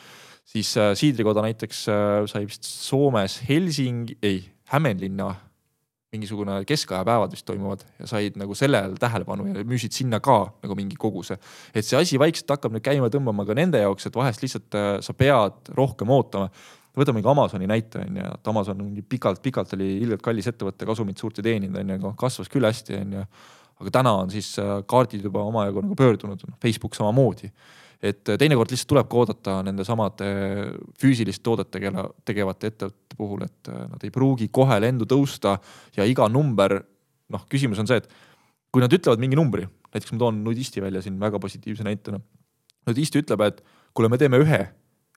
[0.42, 1.84] siis siidrikoda näiteks
[2.26, 4.42] sai vist Soomes Helsingi, ei,
[4.74, 5.30] Hämeenlinna
[6.12, 10.96] mingisugune keskajapäevad vist toimuvad ja said nagu sellel tähelepanu ja müüsid sinna ka nagu mingi
[10.96, 11.38] koguse.
[11.76, 14.90] et see asi vaikselt hakkab nüüd käima tõmbama ka nende jaoks, et vahest lihtsalt äh,
[15.04, 16.50] sa pead rohkem ootama.
[16.98, 21.18] võtame ka Amazoni näite on ju, et Amazon mingi pikalt-pikalt oli ilgelt kallis ettevõte, kasumit
[21.18, 23.26] suurt ei teeninud on ju, kasvas küll hästi on ju.
[23.84, 27.52] aga täna on siis äh, kaardid juba omajagu nagu pöördunud, Facebook samamoodi
[28.02, 30.28] et äh, teinekord lihtsalt tulebki oodata nende samade
[31.02, 35.58] füüsilist toodet tegele, tegevate ettevõtete puhul, et äh, nad ei pruugi kohe lendu tõusta
[35.98, 36.78] ja iga number,
[37.34, 38.10] noh, küsimus on see, et
[38.74, 42.20] kui nad ütlevad mingi numbri, näiteks ma toon nudisti välja siin väga positiivse näitena.
[42.88, 44.62] nudisti ütleb, et kuule, me teeme ühe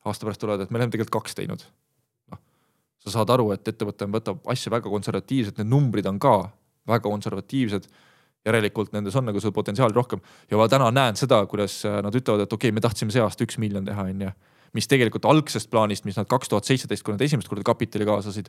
[0.05, 1.65] aasta pärast tulevad, et me oleme tegelikult kaks teinud.
[2.33, 2.41] noh,
[3.05, 6.37] sa saad aru, et ettevõte võtab asju väga konservatiivselt, need numbrid on ka
[6.89, 7.91] väga konservatiivsed
[8.47, 12.15] järelikult nendes on nagu seda potentsiaali rohkem ja ma täna näen seda, kuidas äh, nad
[12.17, 14.31] ütlevad, et okei okay,, me tahtsime see aasta üks miljon teha, onju.
[14.77, 18.49] mis tegelikult algsest plaanist, mis nad kaks tuhat seitseteist, kui nad esimest korda kapitali kaasasid,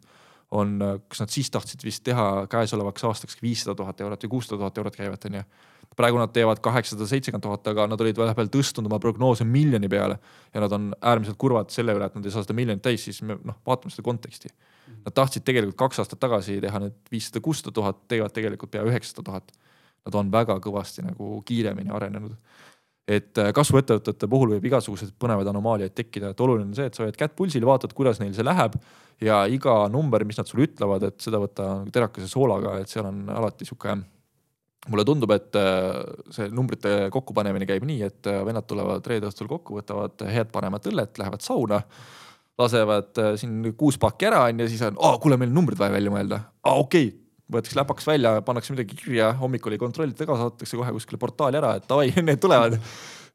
[0.51, 4.61] on, äh, kas nad siis tahtsid vist teha käesolevaks aastaks viissada tuhat eurot või kuussada
[4.61, 5.43] tuhat eurot käivet, onju.
[5.99, 10.21] praegu nad teevad kaheksasada seitsekümmend tuhat, aga nad olid vahepeal tõstnud oma prognoose miljoni peale
[10.53, 13.19] ja nad on äärmiselt kurvad selle üle, et nad ei saa seda miljonit täis, siis
[13.27, 14.53] me noh, vaatame seda konteksti.
[15.03, 19.27] Nad tahtsid tegelikult kaks aastat tagasi teha need viissada, kuussada tuhat, teevad tegelikult pea üheksasada
[19.27, 19.51] tuhat
[20.07, 22.35] nad on väga kõvasti nagu kiiremini arenenud.
[23.11, 27.03] et äh, kasvuettevõtete puhul võib igasuguseid põnevaid anomaaliaid tekkida, et oluline on see, et sa
[27.03, 28.77] hoiad kätt pulsil, vaatad, kuidas neil see läheb.
[29.21, 33.09] ja iga number, mis nad sulle ütlevad, et seda võtta nagu terakese soolaga, et seal
[33.09, 33.97] on alati sihuke
[34.89, 35.99] mulle tundub, et äh,
[36.33, 40.87] see numbrite kokkupanemine käib nii, et äh, vennad tulevad reede õhtul kokku, võtavad head paremat
[40.89, 41.81] õllet, lähevad sauna
[42.61, 46.43] lasevad siin kuus pakki ära onju, siis on, kuule, meil numbrid vaja välja mõelda.
[46.61, 47.20] aa, okei okay,,
[47.51, 51.75] võetakse läpaks välja, pannakse midagi kirja, hommikul ei kontrollita ka, saadetakse kohe kuskile portaali ära,
[51.79, 52.77] et davai, need tulevad.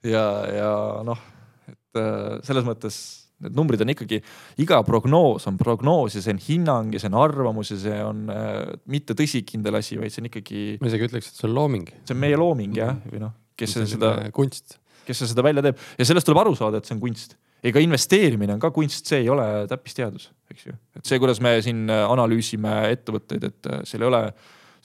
[0.06, 0.72] ja, ja
[1.06, 1.22] noh,
[1.70, 2.98] et äh, selles mõttes
[3.44, 4.22] need numbrid on ikkagi,
[4.64, 8.22] iga prognoos on prognoos ja see on hinnang ja see on arvamus ja see on
[8.32, 8.62] äh,
[8.92, 10.62] mitte tõsikindel asi, vaid see on ikkagi.
[10.80, 11.90] ma isegi ütleks, et see on looming.
[12.08, 14.16] see on meie looming jah, või noh, kes seda.
[14.36, 14.78] kunst.
[15.06, 17.36] kes seda välja teeb ja sellest tuleb aru saada, et see on kunst
[17.66, 20.76] ega investeerimine on ka kunst, see ei ole täppisteadus, eks ju.
[20.98, 24.22] et see, kuidas me siin äh, analüüsime ettevõtteid, et äh, seal ei ole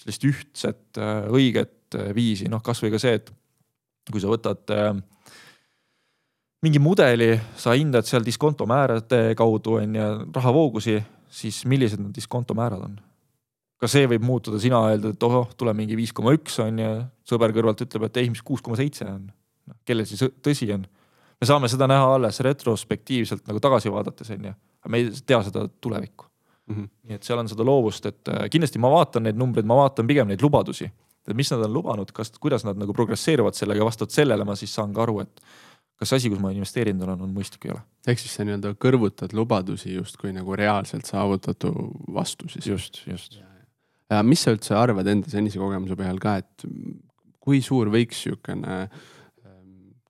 [0.02, 3.32] sellist ühtset äh, õiget viisi, noh kasvõi ka see, et
[4.12, 4.72] kui sa võtad
[6.64, 10.96] mingi mudeli, sa hindad seal diskontomäärade kaudu on ju rahavoogusi,
[11.32, 12.96] siis millised need diskontomäärad on?
[13.82, 16.90] ka see võib muutuda, sina öeldad, et ohoh, tuleb mingi viis koma üks on ju,
[17.26, 19.24] sõber kõrvalt ütleb, et ei, mis kuus koma seitse on.
[19.68, 20.86] noh, kellel siis tõsi on
[21.42, 25.42] me saame seda näha alles retrospektiivselt nagu tagasi vaadates on ju, aga me ei tea
[25.48, 26.28] seda tulevikku
[26.72, 26.76] mm.
[26.76, 26.90] -hmm.
[27.08, 30.08] nii et seal on seda loovust, et äh, kindlasti ma vaatan neid numbreid, ma vaatan
[30.08, 30.92] pigem neid lubadusi.
[31.28, 34.74] et mis nad on lubanud, kas, kuidas nad nagu progresseeruvad sellega, vastavalt sellele ma siis
[34.74, 35.42] saan ka aru, et
[36.02, 37.84] kas asi, kus ma investeerinud olen, on mõistlik või ei ole.
[38.08, 41.72] ehk siis sa nii-öelda kõrvutad lubadusi justkui nagu reaalselt saavutatu
[42.14, 42.68] vastu siis.
[42.68, 43.40] just, just.
[44.10, 46.66] ja mis sa üldse arvad enda senise kogemuse põhjal ka, et
[47.40, 49.02] kui suur võiks sihukene äh,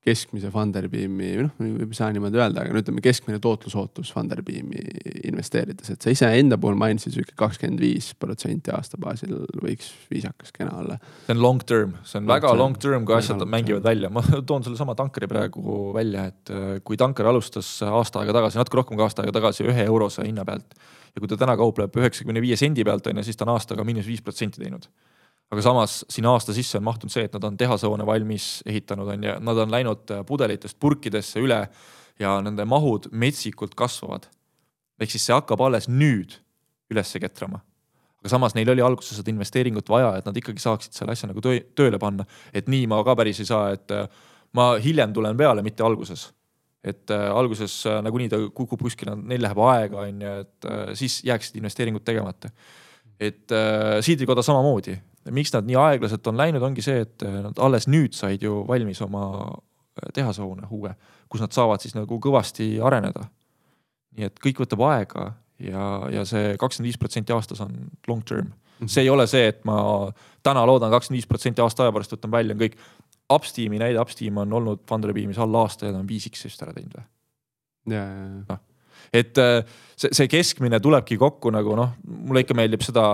[0.02, 4.80] keskmise Funderbeami, noh, võib ei saa niimoodi öelda, aga no ütleme, keskmine tootlusootus Funderbeami
[5.28, 10.74] investeerides, et sa iseenda puhul mainisid sihuke kakskümmend viis protsenti aasta baasil võiks viisakas kena
[10.80, 10.98] olla.
[11.26, 12.62] see on long term, see on long väga term.
[12.64, 16.98] long term, kui asjad mängivad välja, ma toon sellesama tankeri praegu välja, et äh, kui
[16.98, 20.74] tanker alustas aasta aega tagasi, natuke rohkem kui aasta aega tagasi ühe eurose hinna pealt.
[21.14, 23.86] ja kui ta täna kaupleb üheksakümne viie sendi pealt on ju, siis ta on aastaga
[23.86, 24.90] miinus viis protsenti teinud
[25.52, 29.26] aga samas siin aasta sisse on mahtunud see, et nad on tehashoone valmis ehitanud, on
[29.26, 31.66] ju, nad on läinud äh, pudelitest purkidesse üle
[32.20, 34.30] ja nende mahud metsikult kasvavad.
[35.02, 36.38] ehk siis see hakkab alles nüüd
[36.92, 37.60] üles ketrama.
[38.22, 41.44] aga samas neil oli alguses seda investeeringut vaja, et nad ikkagi saaksid selle asja nagu
[41.44, 42.24] töö, tööle panna,
[42.54, 44.08] et nii ma ka päris ei saa, et äh,
[44.56, 46.30] ma hiljem tulen peale, mitte alguses
[46.82, 51.60] et äh, alguses nagunii ta kukub kuskile, neil läheb aega, on ju, et siis jääksid
[51.60, 52.48] investeeringud tegemata.
[53.20, 54.96] et äh, siidrikoda samamoodi,
[55.30, 58.62] miks nad nii aeglaselt on läinud, ongi see, et äh, nad alles nüüd said ju
[58.68, 60.94] valmis oma äh, tehashoone uue,
[61.30, 63.28] kus nad saavad siis nagu kõvasti areneda.
[64.16, 65.30] nii et kõik võtab aega
[65.62, 67.76] ja, ja see kakskümmend viis protsenti aastas on
[68.08, 68.52] long term.
[68.80, 68.88] Mhm.
[68.90, 70.10] see ei ole see, et ma
[70.42, 72.76] täna loodan kakskümmend viis protsenti aasta aja pärast võtan välja, on kõik.
[73.32, 76.98] Upsteami näide, Upsteam on olnud Funderbeamis alla aasta ja ta on viis X-ist ära teinud
[76.98, 77.06] või?
[77.92, 78.60] noh
[79.12, 79.62] et äh,
[79.96, 83.04] see, see keskmine tulebki kokku nagu noh, mulle ikka meeldib seda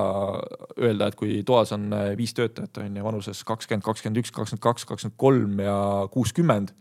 [0.79, 4.65] öelda, et kui toas on äh, viis töötajat on ju vanuses kakskümmend, kakskümmend üks, kakskümmend
[4.65, 5.79] kaks, kakskümmend kolm ja
[6.15, 6.75] kuuskümmend.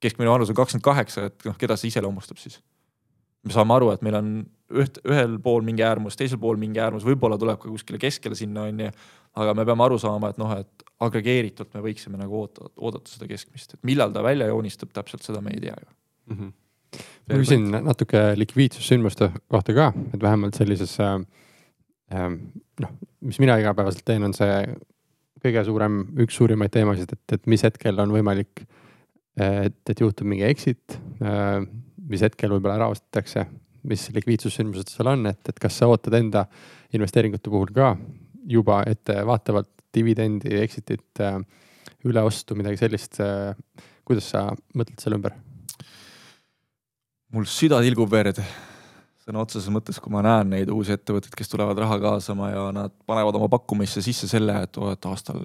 [0.00, 2.60] keskmine vanus on kakskümmend kaheksa, et noh, keda see iseloomustab siis?
[3.44, 4.30] me saame aru, et meil on
[4.82, 8.68] üht, ühel pool mingi äärmus, teisel pool mingi äärmus, võib-olla tuleb ka kuskile keskele sinna
[8.68, 8.90] on ju.
[9.40, 13.28] aga me peame aru saama, et noh, et agregeeritult me võiksime nagu oota, oodata seda
[13.30, 16.36] keskmist, et millal ta välja joonistub, täpselt seda me ei tea ju mm.
[16.36, 16.59] -hmm
[17.30, 21.18] ma küsin natuke likviidsussündmuste kohta ka, et vähemalt sellises äh,
[22.14, 22.30] äh,
[22.84, 24.54] noh, mis mina igapäevaselt teen, on see
[25.40, 28.64] kõige suurem, üks suurimaid teemasid, et, et mis hetkel on võimalik,
[29.40, 31.62] et, et juhtub mingi exit äh,,
[32.10, 33.46] mis hetkel võib-olla ära ostetakse,
[33.88, 36.44] mis likviidsussündmused seal on, et, et kas sa ootad enda
[36.96, 37.94] investeeringute puhul ka
[38.50, 41.38] juba ettevaatavalt dividendi, exit'it äh,,
[42.04, 43.54] üleostu, midagi sellist äh,.
[44.04, 45.38] kuidas sa mõtled selle ümber?
[47.34, 48.40] Mul süda tilgub verd
[49.30, 52.94] sõna otseses mõttes, kui ma näen neid uusi ettevõtteid, kes tulevad raha kaasama ja nad
[53.08, 55.44] panevad oma pakkumisse sisse selle, et oo, et aastal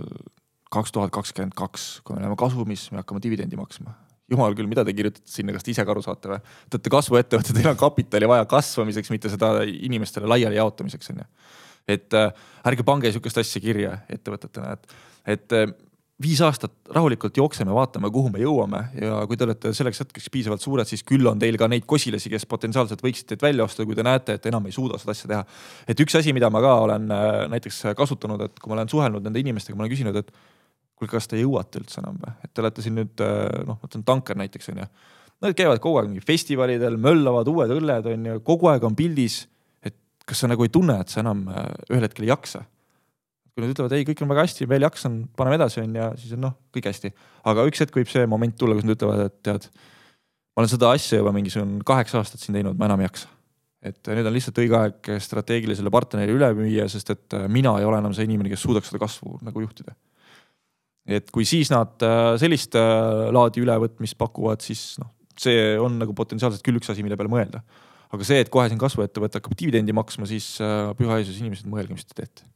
[0.73, 3.93] kaks tuhat kakskümmend kaks, kui me oleme kasumis, me hakkame dividendi maksma.
[4.31, 6.39] jumal küll, mida te kirjutate sinna, kas te ise ka aru saate või?
[6.65, 11.27] Te olete kasvuettevõte, teil on kapitali vaja kasvamiseks, mitte seda inimestele laiali jaotamiseks, on ju.
[11.93, 14.95] et äh, ärge pange sihukest asja kirja ettevõtetena, et,
[15.35, 15.69] et äh,
[16.21, 20.63] viis aastat rahulikult jookseme, vaatame, kuhu me jõuame ja kui te olete selleks hetkeks piisavalt
[20.63, 23.97] suured, siis küll on teil ka neid kosilasi, kes potentsiaalselt võiksid teid välja osta, kui
[23.97, 25.41] te näete, et enam ei suuda seda asja teha.
[25.91, 29.27] et üks asi, mida ma ka olen äh, näiteks kasutanud, et kui ma olen suhelnud
[29.27, 30.31] nende inimestega, ma olen küsinud, et
[30.95, 33.89] kuulge, kas te jõuate üldse enam või, et te olete siin nüüd äh, noh, ma
[33.89, 34.87] ütlen tanker näiteks on ju.
[35.43, 39.41] Nad käivad kogu aeg mingi festivalidel, möllavad uued õlled on ju, kogu aeg on pildis.
[39.83, 42.63] et kas sa nagu ei tunne, et sa enam äh, ühel hetkel ei jaksa
[43.55, 46.33] kui nad ütlevad, ei, kõik on väga hästi, veel jaksan, paneme edasi, on ju, siis
[46.35, 47.11] on noh, kõik hästi.
[47.47, 49.67] aga üks hetk võib see moment tulla, kus nad ütlevad, et tead,
[50.51, 53.31] ma olen seda asja juba mingisugune kaheksa aastat siin teinud, ma enam ei jaksa.
[53.85, 57.87] et nüüd on lihtsalt õige aeg strateegilisele partnerile üle müüa, sest et äh, mina ei
[57.87, 59.95] ole enam see inimene, kes suudaks seda kasvu nagu juhtida.
[61.07, 66.17] et kui siis nad äh, sellist äh, laadi ülevõtmist pakuvad, siis noh, see on nagu
[66.17, 67.63] potentsiaalselt küll üks asi, mille peale mõelda.
[68.11, 70.57] aga see, et kohe siin kasvuettevõte hakkab dividendi maksma, siis
[70.99, 72.49] püha Jeesus, inimesed, mõelge, mis te teete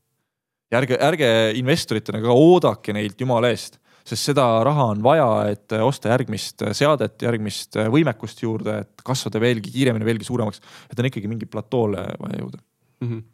[0.70, 5.76] ja ärge, ärge investoritena ka oodake neilt jumala eest, sest seda raha on vaja, et
[5.86, 10.62] osta järgmist seadet, järgmist võimekust juurde, et kasvada veelgi kiiremini, veelgi suuremaks.
[10.90, 13.10] et on ikkagi mingi platoole vaja jõuda mm.
[13.10, 13.28] -hmm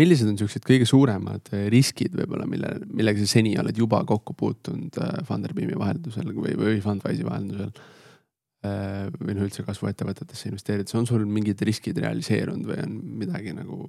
[0.00, 4.98] millised on siuksed kõige suuremad riskid võib-olla, mille, millega sa seni oled juba kokku puutunud
[5.02, 7.72] äh, Funderbeami vaheldusel või, või Fundwise'i vaheldusel?
[8.60, 13.86] Äh, või noh, üldse kasvuettevõtetesse investeerides, on sul mingid riskid realiseerunud või on midagi nagu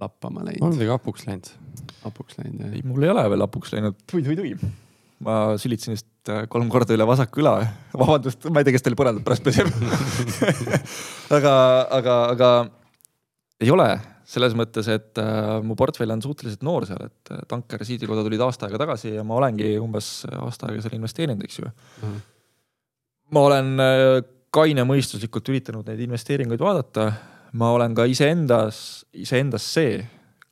[0.00, 0.64] lappama läinud.
[0.66, 1.52] on midagi hapuks läinud?
[2.04, 2.74] hapuks läinud jah?
[2.74, 4.56] ei, mul ei ole veel hapuks läinud, tui-tui-tui.
[5.26, 7.54] ma sülitasin just äh, kolm korda üle vasaku õla.
[8.02, 9.70] vabandust, ma ei tea, kes teil põrandat pärast peseb
[11.38, 11.54] aga,
[12.00, 12.52] aga, aga
[13.64, 13.88] ei ole
[14.26, 18.24] selles mõttes, et äh, mu portfell on suhteliselt noor seal, et äh, tanker ja siidrikoda
[18.26, 22.02] tulid aasta aega tagasi ja ma olengi umbes aasta aega seal investeerinud, eks ju mm.
[22.02, 22.24] -hmm.
[23.36, 24.18] ma olen äh,
[24.56, 27.10] kainemõistuslikult üritanud neid investeeringuid vaadata
[27.52, 30.00] ma olen ka iseendas, iseendas see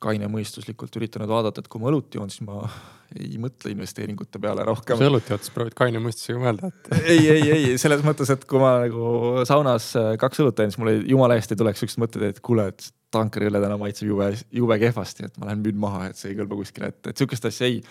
[0.05, 2.59] kainemõistuslikult üritanud vaadata, et kui ma õlut joon, siis ma
[3.21, 4.99] ei mõtle investeeringute peale rohkem.
[4.99, 6.91] sa õlut jood, siis proovid kaine mõistusega mõelda, et.
[7.13, 10.81] ei, ei, ei selles mõttes, et kui ma nagu saunas äh, kaks õlut teen, siis
[10.81, 14.77] mul jumala eest ei tuleks siuksed mõtted, et kuule, et tankeriõle täna maitseb jube, jube
[14.81, 17.69] kehvasti, et ma lähen müün maha, et see ei kõlba kuskile, et, et sihukest asja
[17.71, 17.81] ei.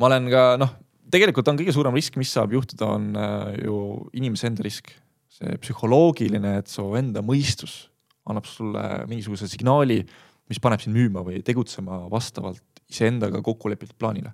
[0.00, 0.76] ma olen ka noh,
[1.12, 3.80] tegelikult on kõige suurem risk, mis saab juhtuda, on äh, ju
[4.16, 4.94] inimese enda risk.
[5.34, 7.88] see psühholoogiline, et su enda mõistus
[8.30, 10.00] annab sulle mingisuguse signaali,
[10.48, 14.32] mis paneb sind müüma või tegutsema vastavalt iseendaga kokku lepitud plaanile.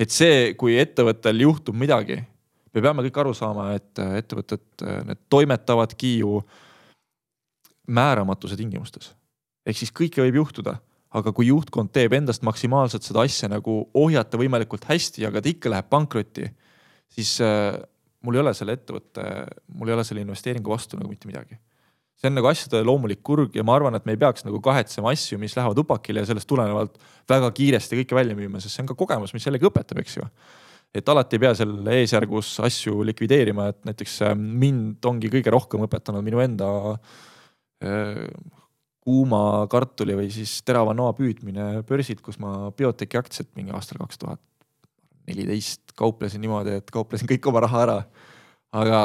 [0.00, 2.16] et see, kui ettevõttel juhtub midagi,
[2.72, 6.40] me peame kõik aru saama, et ettevõtted, need toimetavadki ju
[7.88, 9.12] määramatuse tingimustes.
[9.66, 10.78] ehk siis kõike võib juhtuda,
[11.10, 15.70] aga kui juhtkond teeb endast maksimaalselt seda asja nagu ohjata võimalikult hästi, aga ta ikka
[15.70, 16.46] läheb pankrotti,
[17.10, 17.74] siis äh,
[18.22, 19.26] mul ei ole selle ettevõtte,
[19.74, 21.58] mul ei ole selle investeeringu vastu nagu mitte midagi
[22.20, 25.12] see on nagu asjade loomulik kurg ja ma arvan, et me ei peaks nagu kahetsema
[25.14, 26.98] asju, mis lähevad upakile ja sellest tulenevalt
[27.30, 30.28] väga kiiresti kõike välja müüma, sest see on ka kogemus, mis jällegi õpetab, eks ju.
[31.00, 35.86] et alati ei pea seal eesjärgus asju likvideerima, et näiteks äh, mind ongi kõige rohkem
[35.86, 38.26] õpetanud minu enda äh,
[39.00, 44.20] kuuma kartuli või siis terava noa püüdmine börsilt, kus ma Biotechi aktsiat mingi aastal kaks
[44.20, 44.42] tuhat
[45.30, 47.98] neliteist kauplesin niimoodi, et kauplesin kõik oma raha ära.
[48.72, 49.00] aga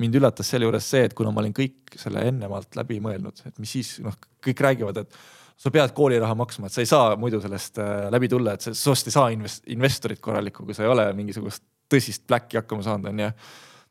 [0.00, 3.58] mind üllatas selle juures see, et kuna ma olin kõik selle ennemalt läbi mõelnud, et
[3.62, 5.18] mis siis noh, kõik räägivad, et
[5.60, 9.10] sa pead kooliraha maksma, et sa ei saa muidu sellest äh, läbi tulla, et sinust
[9.10, 13.30] ei saa invest-, investorit korralikku, kui sa ei ole mingisugust tõsist black'i hakkama saanud, onju.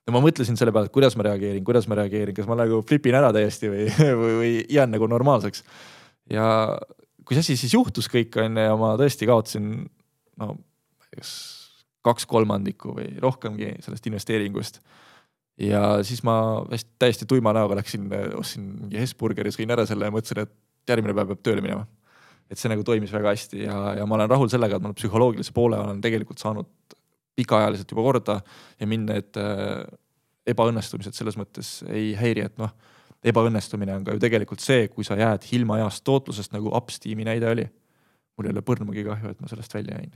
[0.03, 2.81] ja ma mõtlesin selle peale, et kuidas ma reageerin, kuidas ma reageerin, kas ma nagu
[2.87, 3.87] flipin ära täiesti või,
[4.21, 5.63] või, või jään nagu normaalseks.
[6.33, 6.45] ja
[7.23, 9.69] kui see asi siis juhtus kõik onju ja ma tõesti kaotasin
[10.41, 10.55] no
[11.13, 11.31] kas
[12.03, 14.81] kaks kolmandikku või rohkemgi sellest investeeringust
[15.59, 16.35] ja siis ma
[16.71, 20.53] hästi täiesti tuima näoga läksin, ostsin mingi Hesburgeri, sõin ära selle ja mõtlesin, et
[20.89, 21.85] järgmine päev peab tööle minema.
[22.51, 25.53] et see nagu toimis väga hästi ja, ja ma olen rahul sellega, et ma psühholoogilise
[25.55, 26.67] poole olen tegelikult saanud
[27.35, 28.39] pikaajaliselt juba korda
[28.79, 29.85] ja mind need äh,
[30.45, 32.73] ebaõnnestumised selles mõttes ei häiri, et noh,
[33.23, 37.49] ebaõnnestumine on ka ju tegelikult see, kui sa jääd ilma heast tootlusest nagu Upsteami näide
[37.49, 37.65] oli.
[38.37, 40.13] mul ei ole põrmugi kahju, et ma sellest välja jäin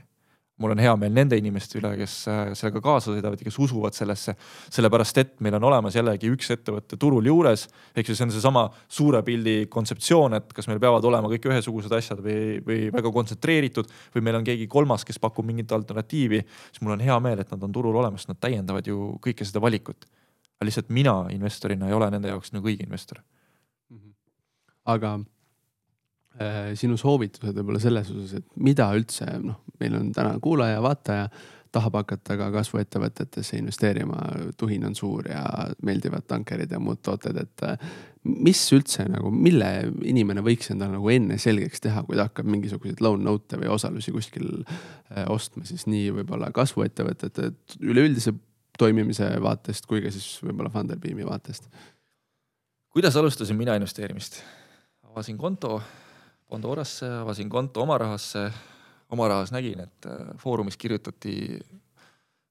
[0.58, 3.94] mul on hea meel nende inimeste üle, kes äh, sellega kaasa sõidavad ja kes usuvad
[3.96, 4.34] sellesse.
[4.74, 8.64] sellepärast, et meil on olemas jällegi üks ettevõte turul juures, ehk siis see on seesama
[8.98, 13.94] suure pildi kontseptsioon, et kas meil peavad olema kõik ühesugused asjad või, või väga kontsentreeritud
[14.16, 16.42] või meil on keegi kolmas, kes pakub mingit alternatiivi.
[16.72, 19.62] siis mul on hea meel, et nad on turul olemas, nad täiendavad ju kõike seda
[19.62, 20.10] valikut.
[20.58, 23.22] aga lihtsalt mina investorina ei ole nende jaoks nagu õige investor.
[24.84, 25.26] aga äh,
[26.78, 31.28] sinu soovitused võib-olla selles osas, et mida üldse noh, meil on täna kuulaja, vaataja
[31.74, 34.18] tahab hakata ka kasvuettevõtetesse investeerima,
[34.60, 35.42] tuhin on suur ja
[35.84, 37.90] meeldivad tankerid ja muud tooted, et äh,
[38.28, 39.68] mis üldse nagu, mille
[40.08, 44.14] inimene võiks endale nagu enne selgeks teha, kui ta hakkab mingisuguseid loan note'e või osalusi
[44.14, 48.34] kuskil äh, ostma, siis nii võib-olla kasvuettevõtete üleüldise
[48.78, 51.68] toimimise vaatest kui ka siis võib-olla Funderbeami vaatest.
[52.94, 54.42] kuidas alustasin mina investeerimist?
[55.08, 55.80] avasin konto
[56.48, 58.48] Pandorasse, avasin konto oma rahasse
[59.14, 61.34] oma rahas nägin, et äh, Foorumis kirjutati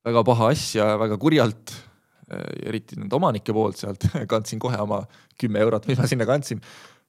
[0.08, 1.74] väga paha asja väga kurjalt,
[2.32, 5.04] äh, eriti nende omanike poolt sealt, kandsin kohe oma
[5.39, 6.62] kümme eurot, mis ma sinna kandsin,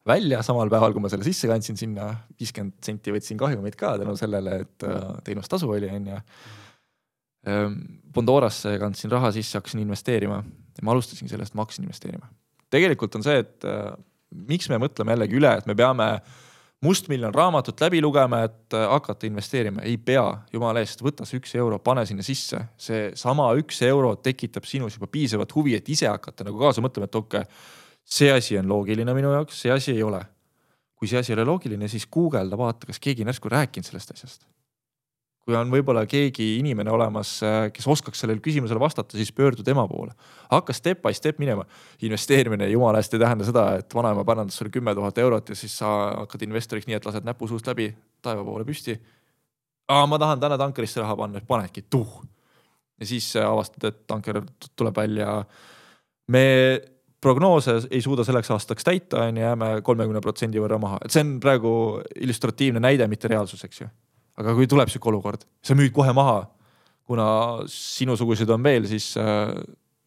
[0.09, 2.11] välja samal päeval, kui ma selle sisse kandsin sinna,
[2.41, 6.25] viiskümmend senti võtsin kahjumit ka tänu sellele, et äh, teenustasu oli, on ju.
[7.49, 7.75] Ähm,
[8.13, 12.27] Pandorasse kandsin raha sisse, hakkasin investeerima ja ma alustasin sellest, ma hakkasin investeerima.
[12.69, 13.65] tegelikult on see, et
[14.49, 16.33] miks me mõtleme jällegi üle, et me peame äh,
[16.85, 21.55] mustmiljon raamatut läbi lugema, et äh, hakata investeerima, ei pea, jumala eest, võta see üks
[21.59, 26.47] euro, pane sinna sisse, seesama üks euro tekitab sinus juba piisavat huvi, et ise hakata
[26.47, 27.65] nagu kaasa mõtlema, et okei okay,,
[28.09, 30.23] see asi on loogiline minu jaoks, see asi ei ole.
[30.99, 34.17] kui see asi ei ole loogiline, siis guugelda, vaata, kas keegi on järsku rääkinud sellest
[34.17, 34.49] asjast
[35.49, 39.87] kui on võib-olla keegi inimene olemas, äh, kes oskaks sellele küsimusele vastata, siis pöördu tema
[39.89, 40.13] poole.
[40.51, 41.65] hakka step by step minema.
[42.03, 45.79] investeerimine jumala eest ei tähenda seda, et vanaema pärandas sulle kümme tuhat eurot ja siis
[45.79, 47.89] sa hakkad investoriks nii, et lased näpu suust läbi
[48.23, 48.99] taeva poole püsti.
[49.89, 52.23] ma tahan täna tankerisse raha panna, panedki tuh.
[53.01, 54.43] ja siis äh, avastad, et tanker
[54.77, 55.45] tuleb välja.
[56.29, 56.81] me
[57.21, 61.25] prognoose ei suuda selleks aastaks täita, on ju, jääme kolmekümne protsendi võrra maha, et see
[61.25, 63.89] on praegu illustratiivne näide, mitte reaalsus, eks ju
[64.39, 66.43] aga kui tuleb sihuke olukord, sa müüd kohe maha,
[67.09, 67.27] kuna
[67.73, 69.51] sinusuguseid on veel, siis äh,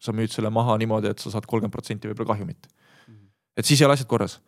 [0.02, 2.70] sa müüd selle maha niimoodi, et sa saad kolmkümmend protsenti võib-olla kahjumit.
[3.08, 3.28] Mhm.
[3.58, 4.40] et siis ei ole asjad korras.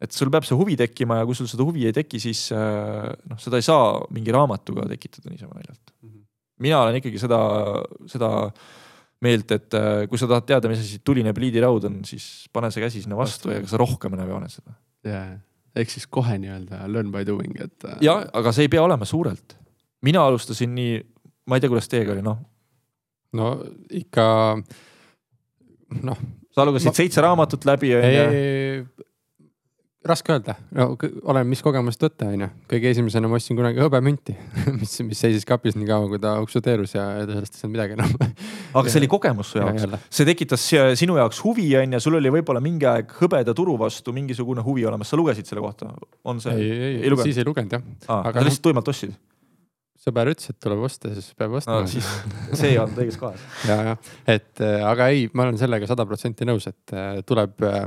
[0.00, 3.10] et sul peab see huvi tekkima ja kui sul seda huvi ei teki, siis äh,
[3.28, 5.92] noh, seda ei saa mingi raamatuga tekitada niisama naljalt.
[5.92, 6.22] -hmm.
[6.64, 7.40] mina olen ikkagi seda,
[8.08, 8.30] seda
[9.20, 12.80] meelt, et äh, kui sa tahad teada, mis asi tuline pliidiraud on, siis pane see
[12.80, 14.72] käsi sinna vastu ja sa rohkem enam ei pane seda
[15.04, 15.36] yeah
[15.76, 17.76] ehk siis kohe nii-öelda learn by doing, et.
[17.84, 19.56] Äh, jah, aga see ei pea olema suurelt.
[20.02, 20.96] mina alustasin nii,
[21.46, 22.40] ma ei tea, kuidas teiega oli, noh.
[23.36, 23.52] no
[23.90, 24.26] ikka
[26.02, 26.24] noh.
[26.54, 26.96] sa lugesid ma...
[26.96, 29.06] seitse raamatut läbi on ju
[30.06, 30.86] raske öelda, no
[31.28, 32.48] oleneb, mis kogemust võtta, on ju.
[32.70, 34.34] kõige esimesena ma ostsin kunagi hõbemünti
[34.80, 38.14] mis, mis seisis kapis nii kaua, kui ta uksuteerus ja sellest ei saanud midagi enam
[38.80, 40.64] aga see oli kogemus su jaoks, see tekitas
[41.00, 44.86] sinu jaoks huvi, on ju, sul oli võib-olla mingi aeg hõbeda turu vastu mingisugune huvi
[44.88, 45.92] olemas, sa lugesid selle kohta,
[46.24, 46.56] on see?
[46.56, 47.84] ei, ei, ei, siis ei lugenud jah.
[48.22, 49.18] aga sa lihtsalt tuimalt ostsid?
[50.00, 51.88] Sõber ütles, et tuleb osta, siis peab ostma no,.
[51.90, 52.06] siis
[52.56, 53.42] see ei olnud õiges kohas.
[53.68, 53.94] ja, ja,
[54.32, 57.82] et äh, aga ei, ma olen sellega sada protsenti nõus, et äh, tuleb äh,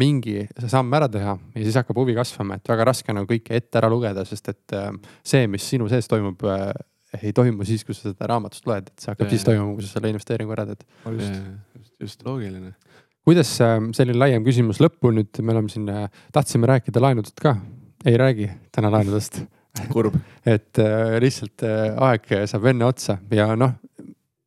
[0.00, 3.80] mingi samm ära teha ja siis hakkab huvi kasvama, et väga raske nagu kõike ette
[3.80, 4.76] ära lugeda, sest et
[5.24, 6.42] see, mis sinu sees toimub
[7.14, 9.86] ei toimu siis, kui sa seda raamatust loed, et see hakkab ja, siis toimuma, kui
[9.86, 10.82] sa selle investeeringu ära teed.
[11.06, 11.36] just,
[11.78, 12.74] just, just loogiline.
[13.24, 15.88] kuidas selline laiem küsimus lõppu nüüd, me oleme siin,
[16.34, 17.56] tahtsime rääkida laenudest ka,
[18.04, 19.44] ei räägi täna laenudest
[19.94, 20.16] kurb.
[20.46, 23.74] et äh, lihtsalt äh, aeg saab enne otsa ja noh.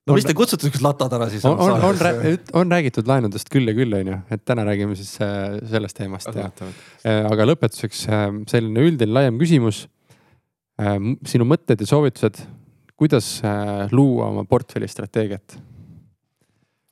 [0.08, 1.46] no mis te kutsute siukest latad ära siis?
[1.48, 5.16] on, on, on, on räägitud laenudest küll ja küll, on ju, et täna räägime siis
[5.24, 6.50] äh, sellest teemast ja.
[7.04, 9.86] Äh, aga lõpetuseks äh, selline üldine laiem küsimus
[10.82, 10.98] äh,.
[11.28, 12.44] sinu mõtted ja soovitused,
[12.98, 15.60] kuidas äh, luua oma portfelli strateegiat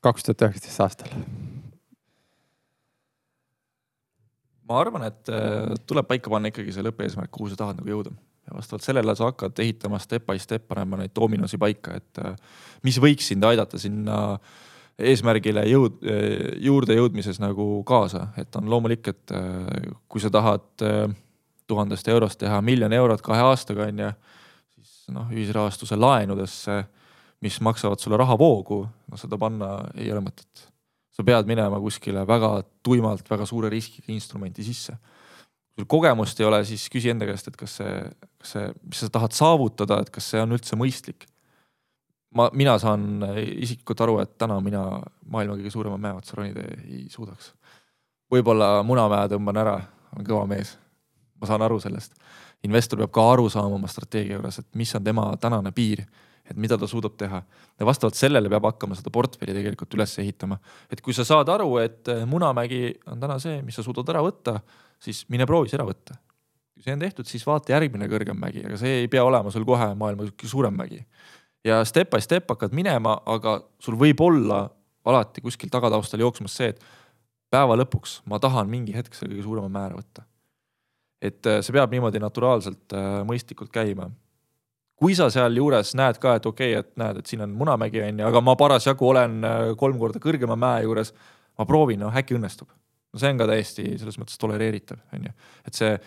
[0.06, 1.14] kaks tuhat üheksateist aastal?
[4.70, 8.14] Ma arvan, et äh, tuleb paika panna ikkagi see lõppeesmärk, kuhu sa tahad nagu jõuda.
[8.46, 12.38] Ja vastavalt sellele sa hakkad ehitama step by step, panema neid dominosi paika, et äh,
[12.86, 14.20] mis võiks sind aidata sinna
[15.02, 16.26] eesmärgile jõud, äh,
[16.66, 19.36] juurde jõudmises nagu kaasa, et on loomulik, et
[20.10, 20.86] kui sa tahad
[21.66, 24.12] tuhandest eurost teha miljon eurot kahe aastaga, on ju,
[24.78, 26.84] siis noh, ühisrahastuse laenudesse,
[27.46, 28.80] mis maksavad sulle rahavoogu,
[29.12, 30.70] no seda panna ei ole mõtet
[31.16, 32.50] sa pead minema kuskile väga
[32.84, 34.98] tuimalt, väga suure riskiga instrumenti sisse.
[35.76, 37.96] kui sul kogemust ei ole, siis küsi enda käest, et kas see,
[38.40, 41.28] kas see, mis sa tahad saavutada, et kas see on üldse mõistlik.
[42.36, 44.86] ma, mina saan isiklikult aru, et täna mina
[45.32, 47.54] maailma kõige suurema mäe otsa ronida ei suudaks.
[48.32, 49.78] võib-olla Munamäe tõmban ära,
[50.16, 50.78] olen kõva mees.
[51.40, 52.14] ma saan aru sellest.
[52.64, 56.06] investor peab ka aru saama oma strateegia juures, et mis on tema tänane piir
[56.50, 57.42] et mida ta suudab teha.
[57.80, 60.58] ja vastavalt sellele peab hakkama seda portfelli tegelikult üles ehitama.
[60.92, 64.22] et kui sa saad aru, et eh, Munamägi on täna see, mis sa suudad ära
[64.26, 64.60] võtta,
[65.02, 66.18] siis mine proovi see ära võtta.
[66.74, 69.66] kui see on tehtud, siis vaata järgmine kõrgem mägi, aga see ei pea olema sul
[69.66, 71.02] kohe maailma suurem mägi.
[71.66, 74.68] ja step by step hakkad minema, aga sul võib olla
[75.06, 76.86] alati kuskil tagataustal jooksmas see, et
[77.50, 80.26] päeva lõpuks ma tahan mingi hetk selle kõige suurema määra võtta
[81.26, 82.94] et see peab niimoodi naturaalselt
[83.26, 84.10] mõistlikult käima
[84.96, 88.20] kui sa sealjuures näed ka, et okei okay,, et näed, et siin on Munamägi on
[88.22, 89.40] ju, aga ma parasjagu olen
[89.80, 91.14] kolm korda kõrgema mäe juures.
[91.60, 92.68] ma proovin, noh äkki õnnestub.
[93.14, 95.34] no see on ka täiesti selles mõttes tolereeritav, on ju,
[95.68, 95.98] et see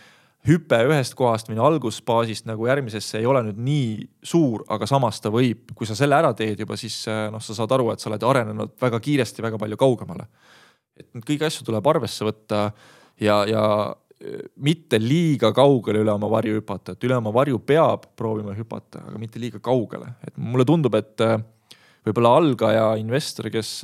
[0.46, 3.88] hüpe ühest kohast või algusbaasist nagu järgmisesse ei ole nüüd nii
[4.22, 7.00] suur, aga samas ta võib, kui sa selle ära teed juba, siis
[7.32, 10.28] noh, sa saad aru, et sa oled arenenud väga kiiresti väga palju kaugemale.
[10.98, 12.70] et kõiki asju tuleb arvesse võtta
[13.20, 13.64] ja, ja
[14.58, 19.20] mitte liiga kaugele üle oma varju hüpata, et üle oma varju peab proovima hüpata, aga
[19.20, 21.22] mitte liiga kaugele, et mulle tundub, et
[22.06, 23.76] võib-olla algaja investor, kes,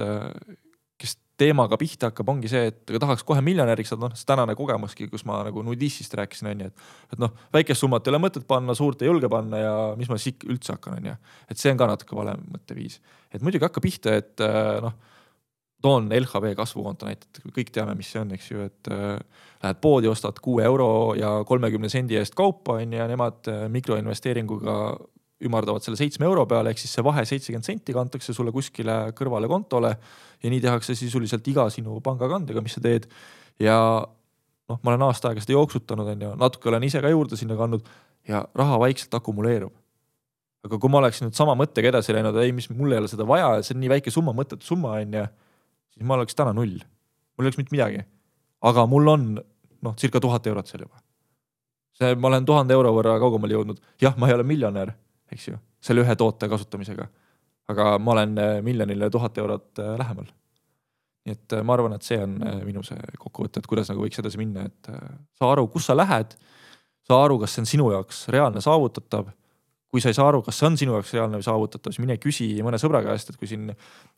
[1.41, 5.09] teemaga pihta hakkab, ongi see, et aga tahaks kohe miljonäriks saada, noh see tänane kogemuski,
[5.11, 6.85] kus ma nagu nudistist rääkisin, on ju, et.
[7.15, 10.19] et noh, väikest summat ei ole mõtet panna, suurt ei julge panna ja mis ma
[10.21, 11.17] siis üldse hakkan, on ju.
[11.51, 13.01] et see on ka natuke vale mõtteviis,
[13.35, 14.95] et muidugi hakka pihta, et äh, noh.
[15.85, 19.19] Toon LHV kasvukonto näitet, kõik teame, mis see on, eks ju, et äh,
[19.65, 23.67] lähed poodi, ostad kuue euro ja kolmekümne sendi eest kaupa, on ju, ja nemad äh,
[23.75, 24.79] mikroinvesteeringuga
[25.45, 29.51] ümardavad selle seitsme euro peale, ehk siis see vahe seitsekümmend senti kantakse sulle kuskile kõrvale
[29.51, 29.97] kontole.
[30.43, 33.09] ja nii tehakse sisuliselt iga sinu pangakandega, mis sa teed.
[33.61, 33.77] ja
[34.69, 37.57] noh, ma olen aasta aega seda jooksutanud, on ju, natuke olen ise ka juurde sinna
[37.61, 37.89] kandnud
[38.29, 39.73] ja raha vaikselt akumuleerub.
[40.65, 43.27] aga kui ma oleksin nüüd sama mõttega edasi läinud, ei, mis mul ei ole seda
[43.29, 45.27] vaja, see on nii väike summa, mõttetu summa on ju,
[45.95, 46.77] siis ma oleks täna null.
[46.79, 48.05] mul ei oleks mitte midagi.
[48.63, 51.05] aga mul on noh, circa tuhat eurot seal juba
[51.99, 54.95] see, ma olen tuhande euro võrra kaugemale jõudnud, jah, ma ei ole miljonär,
[55.33, 57.07] eks ju, selle ühe toote kasutamisega.
[57.69, 60.27] aga ma olen äh, miljonile tuhat eurot äh, lähemal.
[61.25, 64.21] nii et äh, ma arvan, et see on minu see kokkuvõte, et kuidas nagu võiks
[64.21, 64.91] edasi minna, et
[65.39, 66.37] saa aru, kus sa lähed.
[67.09, 69.31] saa aru, kas see on sinu jaoks reaalne saavutatav.
[69.95, 72.17] Kui sa ei saa aru, kas see on sinu jaoks reaalne või saavutatav, siis mine
[72.19, 73.69] küsi mõne sõbra käest, et kui siin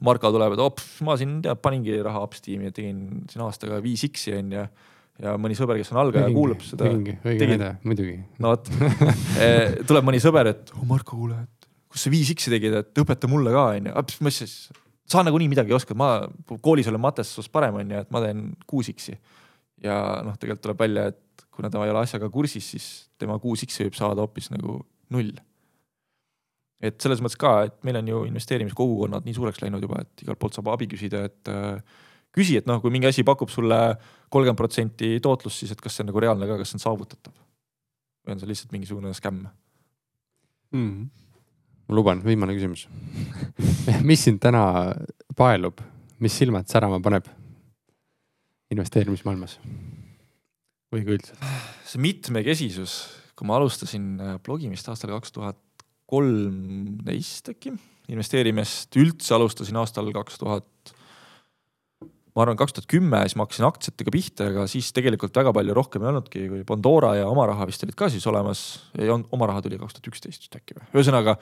[0.07, 3.83] Marko tuleb, et op, ma siin tead, paningi raha ups tiimi ja tegin siin aastaga
[3.85, 4.63] viis X-i on ju
[5.23, 6.89] ja mõni sõber, kes on algaja, kuulab seda.
[6.93, 7.19] õige
[7.53, 8.17] näide, muidugi.
[8.41, 8.71] no vot
[9.45, 13.03] eh, tuleb mõni sõber, et oh Marko, kuule, et kus sa viis X-i tegid, et
[13.05, 14.07] õpeta mulle ka onju.
[14.27, 14.57] mis siis,
[15.09, 16.11] sa nagunii midagi ei oska, ma
[16.65, 19.17] koolis olen mates parem onju, et ma teen kuus X-i.
[19.85, 22.89] ja noh, tegelikult tuleb välja, et kuna ta ei ole asjaga kursis, siis
[23.21, 25.33] tema kuus X-i võib saada hoopis nagu null.
[26.85, 30.41] Et selles mõttes ka, et meil on ju investeerimiskogukonnad nii suureks läinud juba, et igalt
[30.41, 32.03] poolt saab abi küsida, et äh,
[32.37, 33.79] küsi, et noh, kui mingi asi pakub sulle
[34.33, 37.37] kolmkümmend protsenti tootlust, siis et kas see on nagu reaalne ka, kas see on saavutatav?
[38.27, 39.47] või on see lihtsalt mingisugune skämm
[40.75, 41.03] mm.?
[41.87, 42.87] ma luban, viimane küsimus
[44.09, 44.65] mis sind täna
[45.39, 45.81] paelub,
[46.21, 47.29] mis silmad särama paneb
[48.75, 49.61] investeerimismaailmas
[50.93, 51.39] või ka üldse?
[51.87, 52.99] see mitmekesisus,
[53.39, 55.63] kui ma alustasin äh, blogimist aastal kaks tuhat
[56.07, 57.75] kolmteist äkki,
[58.13, 60.95] investeerimist üldse alustasin aastal kaks tuhat
[62.37, 65.77] ma arvan, kaks tuhat kümme, siis ma hakkasin aktsiatega pihta, aga siis tegelikult väga palju
[65.77, 68.67] rohkem ei olnudki, kui Pandora ja oma raha vist olid ka siis olemas.
[68.99, 71.39] ei olnud, oma raha tuli kaks tuhat üksteist vist äkki või, ühesõnaga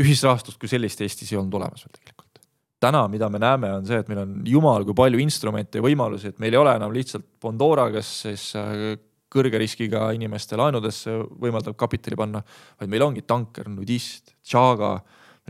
[0.00, 2.40] ühisrahastust kui sellist Eestis ei olnud olemas veel tegelikult.
[2.80, 6.32] täna, mida me näeme, on see, et meil on jumal kui palju instrumente ja võimalusi,
[6.32, 8.96] et meil ei ole enam lihtsalt Pandora, kes siis äh,
[9.30, 12.42] kõrge riskiga inimeste laenudesse võimaldab kapitali panna,
[12.80, 14.96] vaid meil ongi Tanker, Nudist, Chaga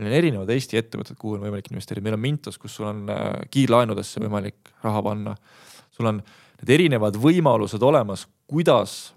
[0.01, 3.03] meil on erinevad Eesti ettevõtted, kuhu on võimalik investeerida, meil on Mintos, kus sul on
[3.11, 5.35] äh, kiirlaenudesse võimalik raha panna.
[5.91, 9.13] sul on need erinevad võimalused olemas, kuidas,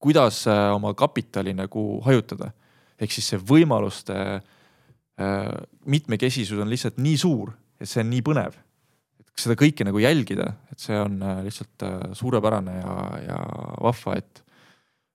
[0.00, 2.52] kuidas äh, oma kapitali nagu hajutada.
[2.98, 5.50] ehk siis see võimaluste äh,
[5.84, 8.56] mitmekesisus on lihtsalt nii suur, et see on nii põnev.
[9.44, 11.84] Seda kõike nagu jälgida, et see on lihtsalt
[12.18, 13.38] suurepärane ja, ja
[13.84, 14.42] vahva, et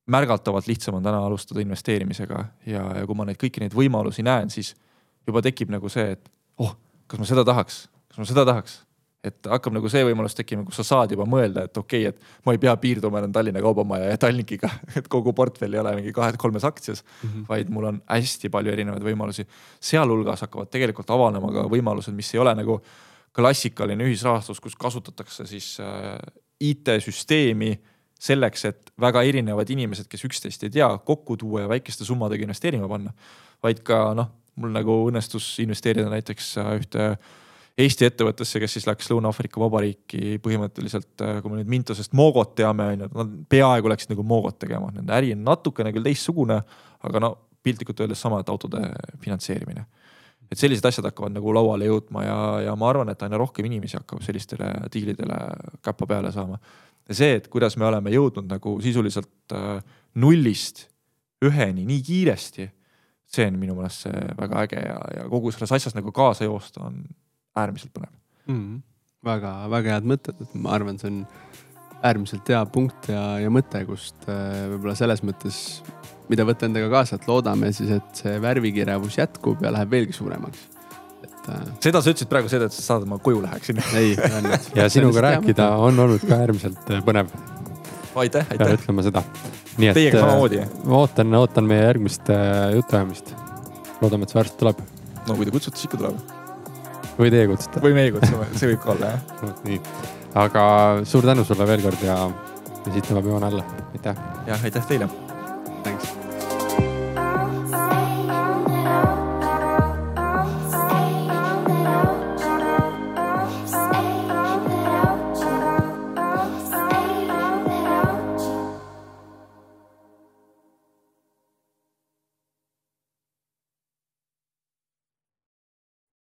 [0.07, 4.51] märgatavalt lihtsam on täna alustada investeerimisega ja, ja kui ma neid kõiki neid võimalusi näen,
[4.51, 4.73] siis
[5.27, 6.73] juba tekib nagu see, et oh,
[7.07, 8.81] kas ma seda tahaks, kas ma seda tahaks.
[9.23, 12.43] et hakkab nagu see võimalus tekkima, kus sa saad juba mõelda, et okei okay,, et
[12.43, 14.67] ma ei pea piirduma enam Tallinna Kaubamaja ja Tallinkiga,
[14.99, 17.45] et kogu portfell ei ole mingi kahes-kolmes aktsias mm, -hmm.
[17.47, 19.47] vaid mul on hästi palju erinevaid võimalusi.
[19.79, 22.81] sealhulgas hakkavad tegelikult avanema ka võimalused, mis ei ole nagu
[23.35, 26.17] klassikaline ühisrahastus, kus kasutatakse siis äh,
[26.61, 27.73] IT-süsteemi
[28.23, 32.87] selleks, et väga erinevad inimesed, kes üksteist ei tea, kokku tuua ja väikeste summadega investeerima
[32.87, 33.13] panna.
[33.63, 34.29] vaid ka noh,
[34.59, 37.07] mul nagu õnnestus investeerida näiteks äh, ühte
[37.73, 42.85] Eesti ettevõttesse, kes siis läks Lõuna-Aafrika Vabariiki põhimõtteliselt, äh, kui me nüüd Mintosest Mogot teame,
[42.93, 46.59] on ju, nad peaaegu läksid nagu Mogot tegema, nende äri on natukene küll teistsugune,
[47.01, 47.31] aga no
[47.65, 48.83] piltlikult öeldes sama, et autode
[49.23, 49.87] finantseerimine.
[50.51, 53.97] Et sellised asjad hakkavad nagu lauale jõudma ja, ja ma arvan, et aina rohkem inimesi
[53.97, 55.39] hakkab sellistele diilidele
[55.85, 56.59] käppa peale saama
[57.09, 59.81] ja see, et kuidas me oleme jõudnud nagu sisuliselt äh,
[60.19, 60.87] nullist
[61.43, 62.69] üheni nii kiiresti,
[63.33, 66.85] see on minu meelest see väga äge ja, ja kogu selles asjas nagu kaasa joosta
[66.87, 67.01] on
[67.59, 68.13] äärmiselt põnev
[68.47, 68.55] mm.
[68.55, 68.79] -hmm.
[69.25, 71.25] väga-väga head mõtted, et ma arvan, see on
[72.03, 75.57] äärmiselt hea punkt ja, ja mõte, kust äh, võib-olla selles mõttes,
[76.29, 80.67] mida võtta endaga kaasa, et loodame siis, et see värvikirevus jätkub ja läheb veelgi suuremaks.
[81.23, 81.65] et äh....
[81.83, 83.81] seda sa ütlesid praegu seda, et sa saad, et ma koju läheksin.
[83.99, 84.69] ei, õnnet.
[84.77, 87.33] ja sinuga rääkida on olnud ka äärmiselt äh, põnev.
[88.15, 88.57] aitäh, aitäh.
[88.57, 89.25] pean ütlema seda.
[89.73, 90.63] Teiega samamoodi.
[90.85, 92.33] ma ootan, ootan meie järgmist
[92.75, 93.35] jutuajamist.
[94.01, 94.83] loodame, et see varsti tuleb.
[95.27, 96.19] no kui te kutsute, siis ikka tuleb.
[97.19, 97.83] või teie kutsute.
[97.83, 99.31] või meie kutsume, see võib ka olla jah.
[99.47, 99.79] vot nii
[100.33, 100.63] aga
[101.05, 102.17] suur tänu sulle veel kord ja,
[102.85, 104.25] ja siit tõmbab joon alla, aitäh.
[104.49, 105.09] jah, aitäh teile.
[105.83, 106.22] Thanks.